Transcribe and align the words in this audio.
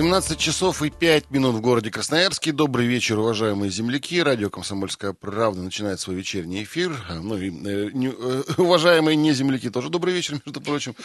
17 0.00 0.38
часов 0.38 0.80
и 0.80 0.88
5 0.88 1.30
минут 1.30 1.56
в 1.56 1.60
городе 1.60 1.90
Красноярске. 1.90 2.52
Добрый 2.52 2.86
вечер, 2.86 3.18
уважаемые 3.18 3.70
земляки. 3.70 4.22
Радио 4.22 4.48
«Комсомольская 4.48 5.12
правда» 5.12 5.60
начинает 5.60 6.00
свой 6.00 6.16
вечерний 6.16 6.62
эфир. 6.62 6.96
Ну 7.10 7.36
и 7.36 7.50
э, 7.50 7.90
не, 7.92 8.06
э, 8.06 8.42
уважаемые 8.56 9.14
не 9.14 9.34
земляки 9.34 9.68
тоже 9.68 9.90
добрый 9.90 10.14
вечер, 10.14 10.40
между 10.46 10.58
прочим. 10.62 10.96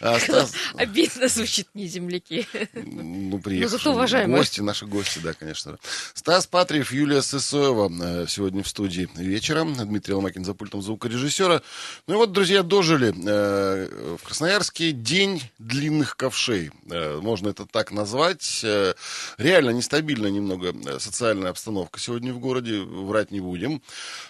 А, 0.00 0.20
Стас... 0.20 0.52
Обидно 0.76 1.26
звучит 1.26 1.66
не 1.74 1.88
земляки. 1.88 2.46
Ну, 2.74 3.40
приехали. 3.40 3.70
Зато 3.70 3.90
уважаемые. 3.90 4.38
Гости, 4.38 4.60
наши 4.60 4.86
гости, 4.86 5.18
да, 5.18 5.32
конечно. 5.32 5.76
Стас 6.14 6.46
Патриев, 6.46 6.92
Юлия 6.92 7.22
Сысоева 7.22 7.90
э, 7.90 8.26
сегодня 8.28 8.62
в 8.62 8.68
студии 8.68 9.08
вечером. 9.16 9.74
Дмитрий 9.74 10.14
Ломакин 10.14 10.44
за 10.44 10.54
пультом 10.54 10.80
звукорежиссера. 10.80 11.60
Ну 12.06 12.14
и 12.14 12.16
вот, 12.18 12.30
друзья, 12.30 12.62
дожили 12.62 13.12
э, 13.26 14.16
в 14.16 14.24
Красноярске 14.24 14.92
день 14.92 15.42
длинных 15.58 16.16
ковшей. 16.16 16.70
Э, 16.88 17.18
можно 17.20 17.48
это 17.48 17.66
так 17.66 17.90
назвать 17.90 18.43
сказать, 18.44 18.64
э, 18.64 18.94
реально 19.38 19.70
нестабильная 19.70 20.30
немного 20.30 20.74
э, 20.86 20.98
социальная 20.98 21.50
обстановка 21.50 21.98
сегодня 21.98 22.32
в 22.32 22.38
городе, 22.38 22.80
врать 22.80 23.30
не 23.30 23.40
будем. 23.40 23.82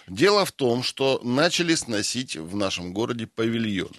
Дело 0.07 0.45
в 0.45 0.51
том, 0.51 0.83
что 0.83 1.19
начали 1.23 1.75
сносить 1.75 2.35
в 2.35 2.55
нашем 2.55 2.93
городе 2.93 3.27
павильоны. 3.27 3.91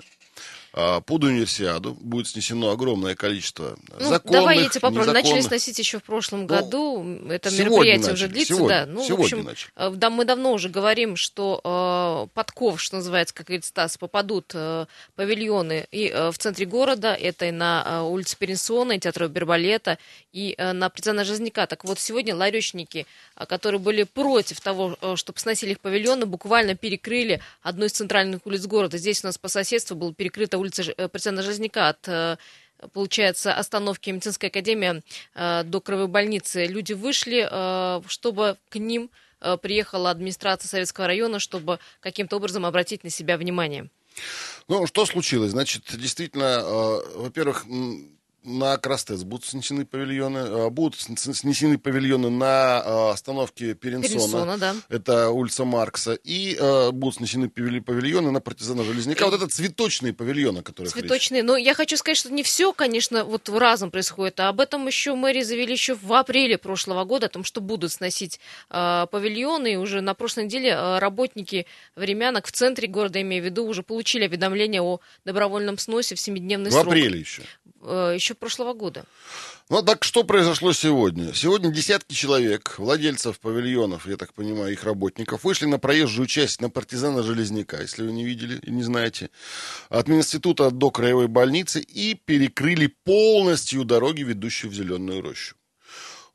А, 0.79 1.01
под 1.01 1.25
универсиаду 1.25 1.97
будет 2.03 2.29
снесено 2.29 2.69
огромное 2.69 3.15
количество 3.15 3.79
ну, 3.98 4.11
законных, 4.11 4.41
Давай 4.41 4.59
я 4.59 4.69
тебе 4.69 4.80
попробую. 4.83 5.15
Начали 5.15 5.41
сносить 5.41 5.79
еще 5.79 6.01
в 6.01 6.03
прошлом 6.03 6.43
ну, 6.43 6.47
году. 6.47 7.03
Это 7.30 7.51
мероприятие 7.51 7.97
начали, 7.97 8.12
уже 8.12 8.29
длится. 8.29 8.55
Сегодня, 8.55 8.69
да. 8.69 8.87
Ну, 8.87 9.03
сегодня 9.03 9.17
в 9.17 9.25
общем, 9.25 9.45
начали. 9.45 9.70
Э, 9.75 9.91
да, 9.97 10.11
мы 10.11 10.27
давно 10.27 10.53
уже 10.53 10.69
говорим, 10.69 11.17
что 11.17 12.27
э, 12.29 12.34
подков, 12.34 12.79
что 12.83 12.97
называется, 12.97 13.34
как 13.34 13.47
говорит 13.47 13.65
Стас, 13.65 13.97
попадут 13.97 14.53
э, 14.53 14.84
павильоны 15.15 15.87
и 15.91 16.09
э, 16.09 16.31
в 16.31 16.37
центре 16.37 16.67
города. 16.67 17.15
Это 17.15 17.47
и 17.47 17.53
на 17.53 17.83
э, 17.83 18.03
улице 18.03 18.37
Перенсона, 18.37 18.93
и 18.93 18.98
театра 18.98 19.28
Бербалета, 19.28 19.97
и 20.34 20.55
э, 20.59 20.72
на 20.72 20.91
Прицена 20.91 21.25
Жизняка. 21.25 21.67
Так 21.67 21.87
вот, 21.87 21.98
сегодня 21.98 22.37
ларечники, 22.37 23.06
э, 23.34 23.47
которые 23.47 23.81
были 23.81 24.03
против 24.03 24.61
того, 24.61 24.98
э, 25.00 25.17
чтобы 25.17 25.39
сносили 25.39 25.70
их 25.70 25.81
павильоны, 25.81 26.27
буквально 26.27 26.75
перекрыли 26.75 27.41
одну 27.62 27.87
из 27.87 27.93
центральных 27.93 28.45
улиц 28.45 28.67
города. 28.67 28.98
Здесь 28.98 29.25
у 29.25 29.28
нас 29.28 29.39
по 29.39 29.48
соседству 29.48 29.97
была 29.97 30.12
перекрыта 30.12 30.59
улица 30.59 30.66
э, 30.67 31.09
Председателя 31.09 31.42
Железняка 31.42 31.89
от 31.89 32.09
э, 32.09 32.36
получается, 32.92 33.55
остановки 33.55 34.11
медицинской 34.11 34.48
академии 34.48 35.03
э, 35.34 35.62
до 35.64 35.81
Кровой 35.81 36.09
больницы. 36.09 36.67
Люди 36.67 36.92
вышли, 36.92 37.48
чтобы 38.09 38.59
к 38.69 38.77
ним 38.77 39.11
приехала 39.62 40.11
администрация 40.11 40.69
Советского 40.69 41.06
района, 41.06 41.39
чтобы 41.39 41.78
каким-то 42.00 42.37
образом 42.37 42.64
обратить 42.64 43.05
на 43.05 43.11
себя 43.11 43.37
внимание. 43.37 43.89
Ну, 44.69 44.87
что 44.87 45.05
случилось? 45.06 45.50
Значит, 45.50 45.84
действительно, 45.97 46.62
во-первых, 47.14 47.67
на 48.47 48.78
Крастес 48.78 49.25
будут 49.25 49.44
снесены 49.44 49.84
павильоны, 49.84 50.39
а, 50.39 50.70
будут 50.70 50.98
снесены 50.98 51.78
павильоны 51.78 52.30
на 52.30 52.80
а, 52.80 53.11
остановке 53.12 53.75
Перенсона, 53.75 54.08
Перенсона 54.08 54.58
да. 54.58 54.75
это 54.88 55.30
улица 55.30 55.64
Маркса, 55.64 56.14
и 56.14 56.56
э, 56.58 56.91
будут 56.92 57.16
снесены 57.16 57.48
павильоны 57.48 58.30
на 58.30 58.41
партизана 58.41 58.84
Железняка. 58.84 59.25
Вот 59.25 59.34
это 59.34 59.48
цветочные 59.48 60.12
павильоны, 60.12 60.62
которые 60.62 60.91
Цветочные. 60.92 61.42
Речь. 61.42 61.47
Но 61.47 61.56
я 61.56 61.75
хочу 61.75 61.97
сказать, 61.97 62.16
что 62.16 62.33
не 62.33 62.42
все, 62.42 62.72
конечно, 62.72 63.25
вот 63.25 63.48
разом 63.48 63.91
происходит, 63.91 64.38
а 64.41 64.48
об 64.48 64.60
этом 64.60 64.86
еще 64.86 65.14
мэрии 65.14 65.42
заявили 65.42 65.72
еще 65.72 65.94
в 65.94 66.12
апреле 66.12 66.58
прошлого 66.58 67.05
года, 67.05 67.27
о 67.27 67.28
том, 67.28 67.44
что 67.44 67.60
будут 67.60 67.92
сносить 67.92 68.38
э, 68.70 69.06
павильоны, 69.10 69.75
и 69.75 69.77
уже 69.77 70.00
на 70.00 70.14
прошлой 70.14 70.44
неделе 70.44 70.98
работники 70.98 71.66
времянок 71.97 72.47
в 72.47 72.53
центре 72.53 72.86
города, 72.86 73.20
имею 73.20 73.42
в 73.42 73.47
виду, 73.47 73.66
уже 73.66 73.83
получили 73.83 74.27
уведомление 74.27 74.83
о 74.83 75.00
добровольном 75.25 75.78
сносе 75.78 76.14
в 76.14 76.20
семидневный 76.20 76.70
в 76.70 76.72
срок. 76.72 76.86
В 76.86 76.88
апреле 76.88 77.19
еще? 77.19 77.42
Э, 77.88 78.12
еще 78.14 78.34
прошлого 78.34 78.72
года. 78.72 79.04
Ну 79.69 79.80
так 79.80 80.02
что 80.02 80.24
произошло 80.24 80.72
сегодня? 80.72 81.32
Сегодня 81.32 81.70
десятки 81.70 82.14
человек, 82.14 82.74
владельцев 82.78 83.38
павильонов, 83.38 84.08
я 84.08 84.16
так 84.16 84.34
понимаю, 84.34 84.72
их 84.72 84.82
работников, 84.82 85.44
вышли 85.44 85.66
на 85.66 85.78
проезжую 85.78 86.26
часть 86.26 86.60
на 86.60 86.69
партизана 86.69 87.22
Железняка, 87.22 87.80
если 87.80 88.02
вы 88.02 88.12
не 88.12 88.24
видели 88.24 88.58
и 88.58 88.72
не 88.72 88.82
знаете, 88.82 89.30
от 89.88 90.08
института 90.08 90.72
до 90.72 90.91
краевой 90.91 91.28
больницы 91.28 91.80
и 91.80 92.14
перекрыли 92.14 92.88
полностью 93.04 93.84
дороги, 93.84 94.22
ведущие 94.22 94.68
в 94.68 94.74
Зеленую 94.74 95.22
рощу. 95.22 95.54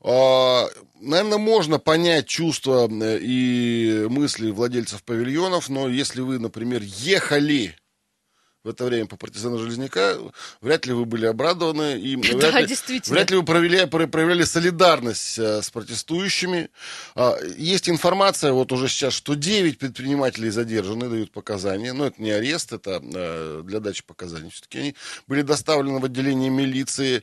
А, 0.00 0.68
наверное, 1.00 1.38
можно 1.38 1.78
понять 1.78 2.26
чувства 2.26 2.88
э, 2.90 3.18
и 3.20 4.06
мысли 4.08 4.50
владельцев 4.50 5.04
павильонов, 5.04 5.68
но 5.68 5.86
если 5.88 6.22
вы, 6.22 6.38
например, 6.38 6.80
ехали 6.82 7.76
в 8.64 8.68
это 8.68 8.84
время 8.84 9.06
по 9.06 9.16
партизану 9.16 9.58
Железняка, 9.58 10.16
вряд 10.60 10.86
ли 10.86 10.92
вы 10.92 11.04
были 11.04 11.26
обрадованы. 11.26 11.98
И 11.98 12.16
да, 12.40 12.50
вряд, 12.50 12.70
ли, 12.70 13.00
вряд 13.06 13.30
ли 13.30 13.36
вы 13.36 13.44
проявляли, 13.44 13.86
проявляли 13.86 14.44
солидарность 14.44 15.38
э, 15.38 15.62
с 15.62 15.70
протестующими. 15.70 16.70
А, 17.14 17.36
есть 17.56 17.88
информация 17.88 18.52
вот 18.52 18.72
уже 18.72 18.88
сейчас, 18.88 19.14
что 19.14 19.34
9 19.34 19.78
предпринимателей 19.78 20.50
задержаны, 20.50 21.08
дают 21.08 21.32
показания. 21.32 21.92
Но 21.92 22.06
это 22.06 22.22
не 22.22 22.30
арест, 22.30 22.72
это 22.72 23.02
э, 23.02 23.62
для 23.64 23.80
дачи 23.80 24.04
показаний. 24.04 24.50
Все-таки 24.50 24.78
они 24.78 24.94
были 25.26 25.42
доставлены 25.42 25.98
в 25.98 26.04
отделение 26.04 26.50
милиции. 26.50 27.22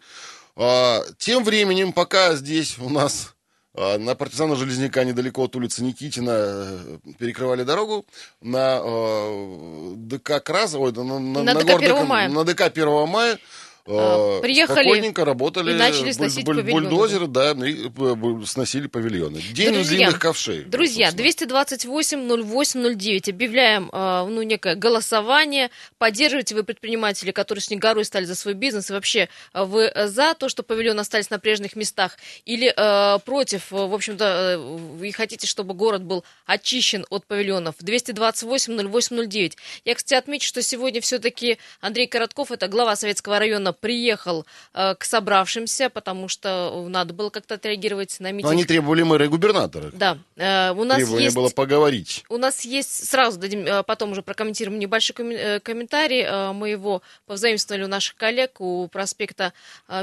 А, 0.55 1.01
тем 1.17 1.43
временем, 1.45 1.93
пока 1.93 2.35
здесь 2.35 2.77
у 2.79 2.89
нас 2.89 3.33
на 3.79 4.15
партизана 4.15 4.55
Железняка 4.55 5.03
недалеко 5.05 5.43
от 5.43 5.55
улицы 5.55 5.83
Никитина 5.83 6.31
э, 6.33 6.97
перекрывали 7.17 7.63
дорогу. 7.63 8.05
На 8.41 8.81
э, 8.83 9.93
ДК 9.95 10.43
Краза, 10.43 10.79
ой, 10.79 10.91
на, 10.91 11.03
на, 11.03 11.19
на, 11.19 11.43
на, 11.43 11.53
ДК 11.55 11.75
1 11.75 12.05
мая. 12.05 12.29
на 12.29 12.43
ДК 12.43 12.61
1 12.61 13.07
мая 13.07 13.39
а, 13.85 14.41
приехали 14.41 14.83
спокойненько 14.83 15.25
работали 15.25 15.71
и 15.71 15.75
начали 15.75 16.11
сносить 16.11 16.45
буль, 16.45 16.57
павильоны. 16.57 16.89
Бульдозеры, 16.89 17.27
да, 17.27 17.51
и 17.51 17.87
э, 17.87 18.45
сносили 18.45 18.87
павильоны. 18.87 19.41
День 19.41 19.73
друзья, 19.73 19.97
длинных 19.97 20.19
ковшей. 20.19 20.63
Друзья, 20.63 21.09
228-08-09. 21.09 23.29
Объявляем 23.29 23.89
э, 23.91 24.25
ну, 24.29 24.41
некое 24.43 24.75
голосование. 24.75 25.69
Поддерживаете 25.97 26.55
вы 26.55 26.63
предприниматели, 26.63 27.31
которые 27.31 27.61
с 27.61 27.69
горой 27.69 28.05
стали 28.05 28.25
за 28.25 28.35
свой 28.35 28.53
бизнес, 28.53 28.89
и 28.89 28.93
вообще 28.93 29.29
э, 29.53 29.63
вы 29.63 29.91
за 29.95 30.35
то, 30.35 30.49
что 30.49 30.63
павильоны 30.63 30.99
остались 30.99 31.29
на 31.29 31.39
прежних 31.39 31.75
местах, 31.75 32.17
или 32.45 32.73
э, 32.75 33.19
против, 33.19 33.71
в 33.71 33.93
общем-то, 33.93 34.57
вы 34.59 35.11
хотите, 35.11 35.47
чтобы 35.47 35.73
город 35.73 36.03
был 36.03 36.23
очищен 36.45 37.05
от 37.09 37.25
павильонов. 37.25 37.75
228-08-09. 37.81 39.53
Я, 39.85 39.95
кстати, 39.95 40.13
отмечу, 40.13 40.47
что 40.47 40.61
сегодня 40.61 41.01
все-таки 41.01 41.57
Андрей 41.81 42.07
Коротков, 42.07 42.51
это 42.51 42.67
глава 42.67 42.95
Советского 42.95 43.39
района, 43.39 43.68
приехал 43.73 44.45
э, 44.73 44.95
к 44.95 45.03
собравшимся, 45.03 45.89
потому 45.89 46.27
что 46.27 46.85
надо 46.87 47.13
было 47.13 47.29
как-то 47.29 47.55
отреагировать 47.55 48.19
на 48.19 48.31
митинг. 48.31 48.45
Но 48.45 48.49
они 48.51 48.65
требовали 48.65 49.03
мэра 49.03 49.25
и 49.25 49.27
губернатора. 49.27 49.91
Да. 49.93 50.17
Э, 50.35 50.71
у 50.71 50.83
нас 50.83 50.97
Требование 50.97 51.25
есть, 51.25 51.35
было 51.35 51.49
поговорить. 51.49 52.23
У 52.29 52.37
нас 52.37 52.65
есть, 52.65 53.07
сразу 53.09 53.39
дадим, 53.39 53.65
э, 53.65 53.83
потом 53.83 54.11
уже 54.11 54.21
прокомментируем 54.21 54.79
небольшой 54.79 55.15
э, 55.19 55.59
комментарий. 55.59 56.23
Э, 56.23 56.51
мы 56.53 56.69
его 56.69 57.01
повзаимствовали 57.25 57.83
у 57.83 57.87
наших 57.87 58.15
коллег 58.15 58.59
у 58.61 58.87
проспекта 58.87 59.53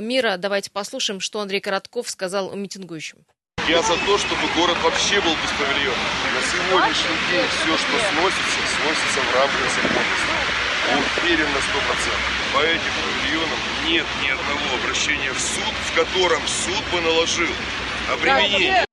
Мира. 0.01 0.37
Давайте 0.37 0.71
послушаем, 0.71 1.21
что 1.21 1.41
Андрей 1.41 1.61
Коротков 1.61 2.11
сказал 2.11 2.55
митингующим. 2.55 3.19
Я 3.69 3.83
за 3.83 3.97
то, 4.07 4.17
чтобы 4.19 4.43
город 4.55 4.77
вообще 4.85 5.21
был 5.21 5.33
без 5.33 5.51
павильона. 5.59 5.97
На 6.35 6.41
сегодняшний 6.41 7.17
день 7.33 7.47
все, 7.49 7.77
что 7.77 7.99
сносится, 8.13 8.61
сносится 8.81 9.21
в 9.21 9.35
рамках 9.35 9.75
законности. 9.75 10.36
Уверен 10.95 11.53
на 11.53 11.61
сто 11.61 11.79
процентов. 11.87 12.33
По 12.55 12.61
этим 12.61 12.93
павильонам 13.03 13.59
нет 13.85 14.07
ни 14.23 14.29
одного 14.29 14.77
обращения 14.81 15.33
в 15.33 15.41
суд, 15.41 15.75
в 15.87 15.95
котором 15.95 16.41
суд 16.47 16.85
бы 16.93 17.01
наложил 17.01 17.51
обременение 18.13 18.86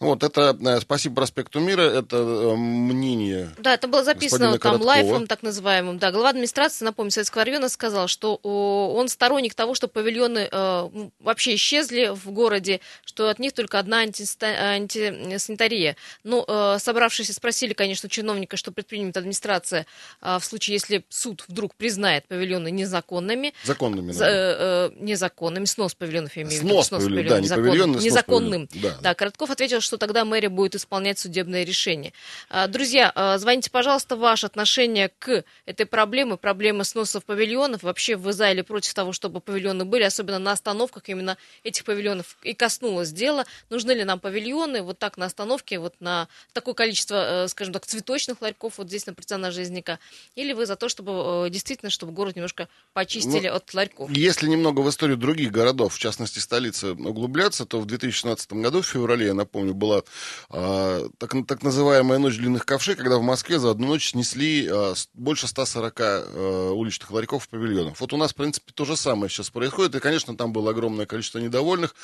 вот 0.00 0.22
это, 0.22 0.56
э, 0.60 0.80
спасибо 0.80 1.16
проспекту 1.16 1.58
Мира, 1.58 1.82
это 1.82 2.16
э, 2.18 2.54
мнение 2.54 3.50
Да, 3.58 3.74
это 3.74 3.88
было 3.88 4.04
записано 4.04 4.56
там 4.58 4.80
лайфом, 4.80 5.26
так 5.26 5.42
называемым. 5.42 5.98
Да, 5.98 6.12
глава 6.12 6.28
администрации, 6.30 6.84
напомню, 6.84 7.10
Советского 7.10 7.44
района 7.44 7.68
сказал, 7.68 8.06
что 8.06 8.36
он 8.36 9.08
сторонник 9.08 9.54
того, 9.54 9.74
что 9.74 9.88
павильоны 9.88 10.48
э, 10.50 11.08
вообще 11.18 11.56
исчезли 11.56 12.12
в 12.14 12.30
городе, 12.30 12.80
что 13.04 13.28
от 13.28 13.40
них 13.40 13.52
только 13.54 13.80
одна 13.80 13.98
антисанитария. 13.98 15.96
Ну, 16.22 16.44
собравшиеся 16.78 17.32
спросили, 17.34 17.72
конечно, 17.72 18.08
чиновника, 18.08 18.56
что 18.56 18.70
предпримет 18.70 19.16
администрация 19.16 19.86
в 20.20 20.40
случае, 20.42 20.74
если 20.74 21.04
суд 21.08 21.44
вдруг 21.48 21.74
признает 21.74 22.26
павильоны 22.26 22.70
незаконными. 22.70 23.52
Законными, 23.64 24.12
да. 24.12 24.90
Незаконными, 24.96 25.64
снос 25.64 25.94
павильонов, 25.94 26.36
я 26.36 26.42
имею 26.42 26.60
в 26.60 26.62
виду. 26.62 26.74
Снос, 26.74 26.86
снос 26.88 27.04
павильон, 27.04 27.28
да, 27.28 27.40
не 27.40 27.48
павильон, 27.48 27.92
незаконным. 27.92 28.68
Да. 28.74 28.96
да, 29.00 29.14
Коротков 29.14 29.50
ответил, 29.50 29.80
что 29.88 29.98
тогда 29.98 30.24
мэрия 30.24 30.50
будет 30.50 30.74
исполнять 30.74 31.18
судебное 31.18 31.64
решение. 31.64 32.12
А, 32.48 32.68
друзья, 32.68 33.10
а, 33.14 33.38
звоните, 33.38 33.70
пожалуйста, 33.70 34.16
ваше 34.16 34.46
отношение 34.46 35.10
к 35.18 35.44
этой 35.66 35.86
проблеме, 35.86 36.36
проблемы 36.36 36.84
сносов 36.84 37.24
павильонов. 37.24 37.82
Вообще 37.82 38.16
вы 38.16 38.32
за 38.32 38.50
или 38.50 38.60
против 38.60 38.94
того, 38.94 39.12
чтобы 39.12 39.40
павильоны 39.40 39.84
были, 39.84 40.02
особенно 40.02 40.38
на 40.38 40.52
остановках 40.52 41.04
именно 41.06 41.38
этих 41.64 41.84
павильонов 41.84 42.36
и 42.42 42.52
коснулось 42.52 43.10
дела. 43.10 43.46
Нужны 43.70 43.92
ли 43.92 44.04
нам 44.04 44.20
павильоны 44.20 44.82
вот 44.82 44.98
так 44.98 45.16
на 45.16 45.26
остановке, 45.26 45.78
вот 45.78 45.94
на 46.00 46.28
такое 46.52 46.74
количество, 46.74 47.44
э, 47.44 47.48
скажем 47.48 47.72
так, 47.72 47.86
цветочных 47.86 48.42
ларьков 48.42 48.78
вот 48.78 48.88
здесь 48.88 49.06
на 49.06 49.14
персонажа 49.14 49.62
Жизняка? 49.62 49.98
Или 50.34 50.52
вы 50.52 50.66
за 50.66 50.76
то, 50.76 50.88
чтобы 50.88 51.46
э, 51.46 51.50
действительно, 51.50 51.90
чтобы 51.90 52.12
город 52.12 52.36
немножко 52.36 52.68
почистили 52.92 53.48
ну, 53.48 53.54
от 53.54 53.72
ларьков? 53.72 54.10
Если 54.10 54.48
немного 54.48 54.80
в 54.80 54.90
историю 54.90 55.16
других 55.16 55.50
городов, 55.50 55.94
в 55.94 55.98
частности 55.98 56.40
столицы, 56.40 56.92
углубляться, 56.92 57.64
то 57.64 57.80
в 57.80 57.86
2016 57.86 58.52
году, 58.52 58.82
в 58.82 58.86
феврале, 58.86 59.26
я 59.26 59.34
напомню, 59.34 59.74
была 59.78 60.02
э, 60.50 61.08
так, 61.18 61.34
так 61.46 61.62
называемая 61.62 62.18
ночь 62.18 62.36
длинных 62.36 62.66
ковшей, 62.66 62.94
когда 62.94 63.16
в 63.18 63.22
Москве 63.22 63.58
за 63.58 63.70
одну 63.70 63.86
ночь 63.86 64.10
снесли 64.10 64.68
э, 64.70 64.94
больше 65.14 65.46
140 65.46 66.00
э, 66.00 66.70
уличных 66.74 67.10
ларьков 67.10 67.44
в 67.44 67.48
павильонах. 67.48 67.98
Вот 68.00 68.12
у 68.12 68.16
нас, 68.16 68.32
в 68.32 68.34
принципе, 68.34 68.72
то 68.74 68.84
же 68.84 68.96
самое 68.96 69.30
сейчас 69.30 69.50
происходит. 69.50 69.94
И, 69.94 70.00
конечно, 70.00 70.36
там 70.36 70.52
было 70.52 70.70
огромное 70.70 71.06
количество 71.06 71.38
недовольных 71.38 71.94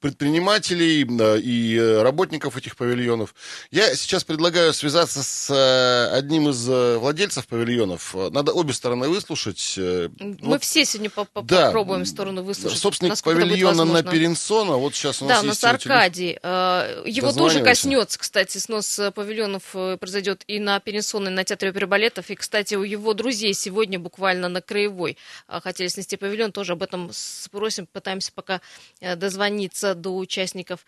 предпринимателей 0.00 1.02
и 1.02 1.76
э, 1.76 2.02
работников 2.02 2.56
этих 2.56 2.76
павильонов. 2.76 3.34
Я 3.70 3.94
сейчас 3.94 4.24
предлагаю 4.24 4.72
связаться 4.72 5.22
с 5.22 5.50
э, 5.50 6.16
одним 6.16 6.48
из 6.48 6.68
э, 6.68 6.96
владельцев 6.96 7.46
павильонов. 7.46 8.14
Надо 8.14 8.52
обе 8.52 8.72
стороны 8.72 9.08
выслушать. 9.08 9.74
Мы 9.76 10.10
вот, 10.40 10.62
все 10.62 10.84
сегодня 10.84 11.10
по 11.10 11.20
-по 11.20 11.42
да, 11.42 11.66
попробуем 11.66 12.06
сторону 12.06 12.42
выслушать. 12.42 12.78
Собственник 12.78 13.20
павильона 13.22 13.84
на 13.84 14.02
Перенсона, 14.02 14.76
вот 14.76 14.94
сейчас 14.94 15.20
у 15.22 15.26
нас 15.26 15.38
Да, 15.38 15.44
у 15.44 15.46
нас 15.46 15.62
Аркадий. 15.64 16.38
Телефон. 16.40 17.09
Его 17.10 17.32
тоже 17.32 17.62
коснется, 17.62 18.18
кстати, 18.18 18.58
снос 18.58 19.00
павильонов 19.14 19.64
произойдет 19.72 20.44
и 20.46 20.58
на 20.58 20.80
Перенсона, 20.80 21.28
и 21.28 21.32
на 21.32 21.44
Театре 21.44 21.70
оперы 21.70 21.88
И, 22.28 22.34
кстати, 22.34 22.74
у 22.74 22.82
его 22.82 23.14
друзей 23.14 23.54
сегодня 23.54 23.98
буквально 23.98 24.48
на 24.48 24.60
Краевой 24.60 25.16
хотели 25.48 25.88
снести 25.88 26.16
павильон. 26.16 26.52
Тоже 26.52 26.72
об 26.72 26.82
этом 26.82 27.10
спросим, 27.12 27.86
пытаемся 27.86 28.32
пока 28.32 28.60
дозвониться 29.00 29.94
до 29.94 30.16
участников 30.16 30.80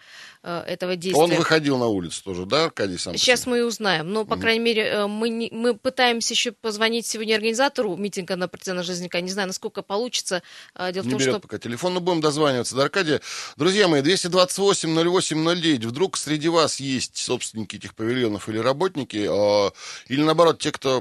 э, 0.43 0.63
этого 0.67 0.97
действия. 0.97 1.23
Он 1.23 1.31
выходил 1.31 1.79
на 1.79 1.87
улицу 1.87 2.23
тоже, 2.25 2.47
да, 2.47 2.65
Аркадий 2.65 2.99
сам? 2.99 3.17
Сейчас 3.17 3.47
мы 3.47 3.59
и 3.59 3.63
узнаем. 3.63 4.13
Но, 4.13 4.25
по 4.25 4.37
крайней 4.37 4.65
мере, 4.65 4.83
э, 4.83 5.07
мы, 5.07 5.29
не, 5.29 5.49
мы 5.53 5.75
пытаемся 5.75 6.35
еще 6.35 6.53
позвонить 6.53 7.07
сегодня 7.07 7.35
организатору 7.35 7.97
митинга 7.97 8.37
на 8.37 8.49
партизана 8.49 8.83
Жизняка. 8.83 9.21
Не 9.21 9.31
знаю, 9.31 9.49
насколько 9.49 9.83
получится. 9.83 10.43
Э, 10.75 10.93
дело 10.93 11.05
не 11.05 11.11
в 11.11 11.13
том, 11.13 11.21
берет 11.21 11.35
что... 11.35 11.41
пока 11.41 11.59
телефон, 11.59 11.95
но 11.95 12.01
будем 12.01 12.21
дозваниваться 12.21 12.75
до 12.77 12.83
Аркадия. 12.83 13.21
Друзья 13.57 13.89
мои, 13.89 14.03
228-08-09. 14.03 15.87
Вдруг 15.87 16.12
среди 16.17 16.49
вас 16.49 16.81
есть 16.81 17.17
собственники 17.17 17.77
этих 17.77 17.95
павильонов 17.95 18.49
или 18.49 18.59
работники, 18.59 19.17
или 19.17 20.23
наоборот, 20.23 20.59
те, 20.61 20.73
кто 20.73 21.01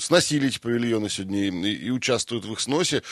сносили 0.00 0.48
эти 0.48 0.58
павильоны 0.58 1.08
сегодня 1.08 1.48
и 1.48 1.90
участвуют 1.90 2.44
в 2.44 2.52
их 2.52 2.60
сносе, 2.60 3.02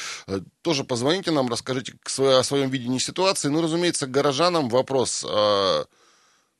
тоже 0.63 0.85
позвоните 0.85 1.31
нам, 1.31 1.49
расскажите 1.49 1.95
о 2.19 2.43
своем 2.43 2.71
видении 2.71 2.99
ситуации. 2.99 3.49
Ну, 3.49 3.63
разумеется, 3.63 4.07
горожанам 4.07 4.69
вопрос. 4.69 5.25
А, 5.29 5.85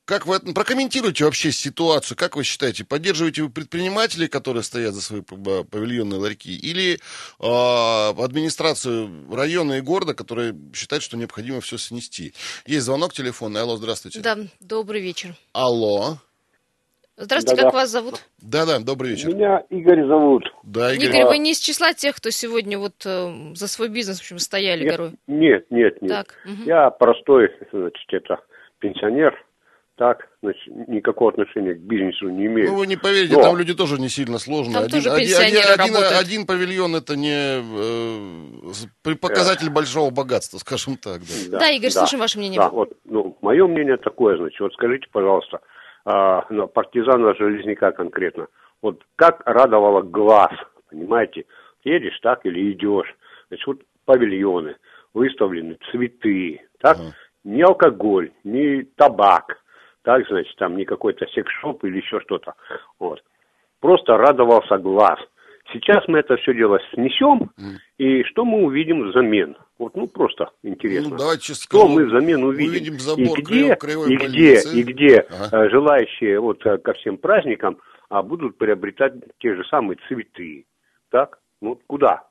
как 0.05 0.25
вы 0.25 0.39
прокомментируйте 0.53 1.23
вообще 1.23 1.51
ситуацию? 1.51 2.17
Как 2.17 2.35
вы 2.35 2.43
считаете, 2.43 2.85
поддерживаете 2.85 3.43
вы 3.43 3.49
предпринимателей, 3.49 4.27
которые 4.27 4.63
стоят 4.63 4.93
за 4.93 5.01
свои 5.01 5.21
павильонные 5.21 6.19
ларьки, 6.19 6.55
или 6.55 6.95
э, 6.95 8.23
администрацию 8.23 9.09
района 9.33 9.73
и 9.73 9.81
города, 9.81 10.13
которые 10.13 10.55
считают, 10.73 11.03
что 11.03 11.17
необходимо 11.17 11.61
все 11.61 11.77
снести? 11.77 12.33
Есть 12.65 12.85
звонок 12.85 13.13
телефонный. 13.13 13.61
Алло, 13.61 13.77
здравствуйте. 13.77 14.19
Да, 14.19 14.37
добрый 14.59 15.01
вечер. 15.01 15.35
Алло. 15.53 16.17
Здравствуйте, 17.15 17.57
да, 17.57 17.63
как 17.63 17.73
да. 17.73 17.79
вас 17.79 17.89
зовут? 17.91 18.15
Да-да, 18.41 18.79
добрый 18.79 19.11
вечер. 19.11 19.33
Меня 19.33 19.63
Игорь 19.69 20.05
зовут. 20.07 20.43
Да, 20.63 20.91
Игорь. 20.93 21.09
Игорь, 21.09 21.25
вы 21.25 21.37
не 21.37 21.51
из 21.51 21.59
числа 21.59 21.93
тех, 21.93 22.15
кто 22.15 22.31
сегодня 22.31 22.79
вот 22.79 23.05
э, 23.05 23.53
за 23.53 23.67
свой 23.67 23.89
бизнес, 23.89 24.17
в 24.17 24.21
общем, 24.21 24.39
стояли 24.39 24.83
нет, 24.83 24.91
горой? 24.91 25.11
Нет, 25.27 25.65
нет, 25.69 26.01
нет. 26.01 26.11
Так, 26.11 26.35
угу. 26.43 26.63
Я 26.65 26.89
простой, 26.89 27.51
значит, 27.71 28.07
это 28.11 28.39
пенсионер. 28.79 29.39
Так, 29.95 30.27
значит, 30.41 30.65
никакого 30.87 31.29
отношения 31.29 31.75
к 31.75 31.81
бизнесу 31.81 32.27
не 32.27 32.47
имею. 32.47 32.71
Ну, 32.71 32.77
вы 32.77 32.87
не 32.87 32.97
поверите, 32.97 33.35
Но... 33.35 33.43
там 33.43 33.57
люди 33.57 33.75
тоже 33.75 34.01
не 34.01 34.09
сильно 34.09 34.39
сложные. 34.39 34.73
Там 34.73 34.83
один, 34.85 35.03
тоже 35.03 35.09
один, 35.11 35.37
один, 35.37 35.95
один 36.19 36.45
павильон 36.47 36.95
это 36.95 37.15
не 37.15 37.61
э, 37.61 39.15
показатель 39.21 39.67
да. 39.67 39.73
большого 39.73 40.09
богатства, 40.09 40.57
скажем 40.57 40.97
так. 40.97 41.21
Да, 41.51 41.59
да 41.59 41.69
Игорь, 41.69 41.91
да. 41.93 41.99
слушаем 41.99 42.21
ваше 42.21 42.39
мнение. 42.39 42.59
Да, 42.59 42.69
вот, 42.69 42.97
ну, 43.05 43.37
мое 43.41 43.67
мнение 43.67 43.97
такое, 43.97 44.37
значит, 44.37 44.59
вот 44.61 44.73
скажите, 44.73 45.05
пожалуйста, 45.11 45.61
а, 46.05 46.47
ну, 46.49 46.67
партизана 46.67 47.35
Железняка 47.35 47.91
конкретно. 47.91 48.47
Вот 48.81 48.99
как 49.15 49.43
радовало 49.45 50.01
глаз, 50.01 50.51
понимаете? 50.89 51.45
Едешь 51.83 52.19
так 52.23 52.47
или 52.47 52.71
идешь. 52.71 53.15
Значит, 53.49 53.67
вот 53.67 53.81
павильоны, 54.05 54.75
выставлены 55.13 55.77
цветы, 55.91 56.61
так? 56.79 56.97
Uh-huh. 56.97 57.11
Ни 57.43 57.61
алкоголь, 57.61 58.31
ни 58.43 58.83
табак, 58.95 59.62
так, 60.03 60.27
значит, 60.27 60.55
там 60.57 60.77
не 60.77 60.85
какой-то 60.85 61.25
секс-шоп 61.27 61.83
или 61.85 61.97
еще 61.97 62.19
что-то. 62.21 62.53
Вот. 62.99 63.23
Просто 63.79 64.17
радовался 64.17 64.77
глаз. 64.77 65.19
Сейчас 65.71 66.03
мы 66.07 66.19
это 66.19 66.35
все 66.37 66.53
дело 66.53 66.79
снесем, 66.93 67.51
mm. 67.57 67.77
и 67.97 68.23
что 68.25 68.43
мы 68.43 68.63
увидим 68.63 69.09
взамен? 69.09 69.55
Вот, 69.79 69.95
ну, 69.95 70.07
просто 70.07 70.51
интересно. 70.61 71.11
Ну, 71.11 71.17
давайте 71.17 71.53
что 71.53 71.87
мы 71.87 72.05
взамен 72.05 72.43
увидим? 72.43 72.71
Увидим 72.71 72.99
забор 72.99 73.39
и 73.39 73.41
где, 73.41 73.75
кривой 73.75 74.13
и 74.13 74.17
где, 74.17 74.61
и 74.61 74.83
где 74.83 75.19
ага. 75.19 75.65
Э, 75.65 75.69
желающие 75.69 76.39
вот 76.39 76.65
э, 76.65 76.77
ко 76.77 76.93
всем 76.93 77.17
праздникам 77.17 77.77
а 78.09 78.21
будут 78.21 78.57
приобретать 78.59 79.13
те 79.39 79.55
же 79.55 79.65
самые 79.65 79.97
цветы. 80.07 80.65
Так? 81.09 81.39
Ну, 81.61 81.79
куда? 81.87 82.27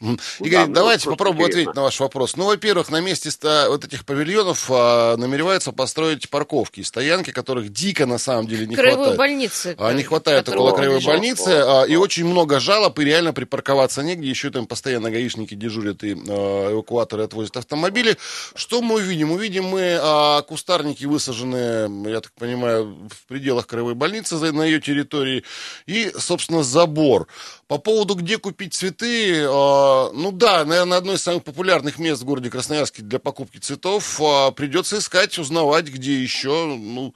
Игорь, 0.00 0.66
да, 0.66 0.66
давайте 0.66 1.10
ну, 1.10 1.12
попробуем 1.12 1.48
интересно. 1.48 1.60
ответить 1.60 1.76
на 1.76 1.82
ваш 1.82 2.00
вопрос. 2.00 2.36
Ну, 2.36 2.46
во-первых, 2.46 2.90
на 2.90 3.00
месте 3.00 3.30
вот 3.68 3.84
этих 3.84 4.06
павильонов 4.06 4.70
а, 4.70 5.16
намереваются 5.18 5.72
построить 5.72 6.30
парковки, 6.30 6.80
стоянки, 6.80 7.32
которых 7.32 7.70
дико 7.70 8.06
на 8.06 8.16
самом 8.16 8.46
деле 8.46 8.66
не 8.66 8.76
краевой 8.76 8.96
хватает. 8.96 9.18
больницы. 9.18 9.76
А, 9.78 9.92
не 9.92 10.02
хватает 10.02 10.48
около 10.48 10.74
краевой 10.74 11.04
больницы, 11.04 11.48
а, 11.48 11.84
и 11.84 11.96
очень 11.96 12.24
много 12.24 12.60
жалоб, 12.60 12.98
и 12.98 13.04
реально 13.04 13.34
припарковаться 13.34 14.02
негде. 14.02 14.30
Еще 14.30 14.50
там 14.50 14.66
постоянно 14.66 15.10
гаишники 15.10 15.54
дежурят 15.54 16.02
и 16.02 16.14
а, 16.14 16.72
эвакуаторы 16.72 17.24
отвозят 17.24 17.58
автомобили. 17.58 18.16
Что 18.54 18.80
мы 18.80 18.96
увидим? 18.96 19.32
Увидим 19.32 19.64
мы 19.64 19.98
а, 20.00 20.40
кустарники, 20.42 21.04
высаженные, 21.04 22.10
я 22.10 22.22
так 22.22 22.32
понимаю, 22.32 23.10
в 23.10 23.28
пределах 23.28 23.66
краевой 23.66 23.94
больницы 23.94 24.36
на 24.36 24.64
ее 24.64 24.80
территории, 24.80 25.44
и, 25.84 26.10
собственно, 26.18 26.62
забор. 26.62 27.26
По 27.68 27.76
поводу, 27.76 28.14
где 28.14 28.38
купить 28.38 28.72
цветы, 28.72 29.44
а, 29.46 29.89
ну 30.12 30.32
да, 30.32 30.64
наверное, 30.64 30.98
одно 30.98 31.12
из 31.12 31.22
самых 31.22 31.44
популярных 31.44 31.98
мест 31.98 32.22
в 32.22 32.24
городе 32.24 32.50
Красноярске 32.50 33.02
для 33.02 33.18
покупки 33.18 33.58
цветов. 33.58 34.20
А, 34.20 34.50
придется 34.50 34.98
искать, 34.98 35.38
узнавать, 35.38 35.86
где 35.86 36.14
еще. 36.22 36.66
Ну, 36.66 37.14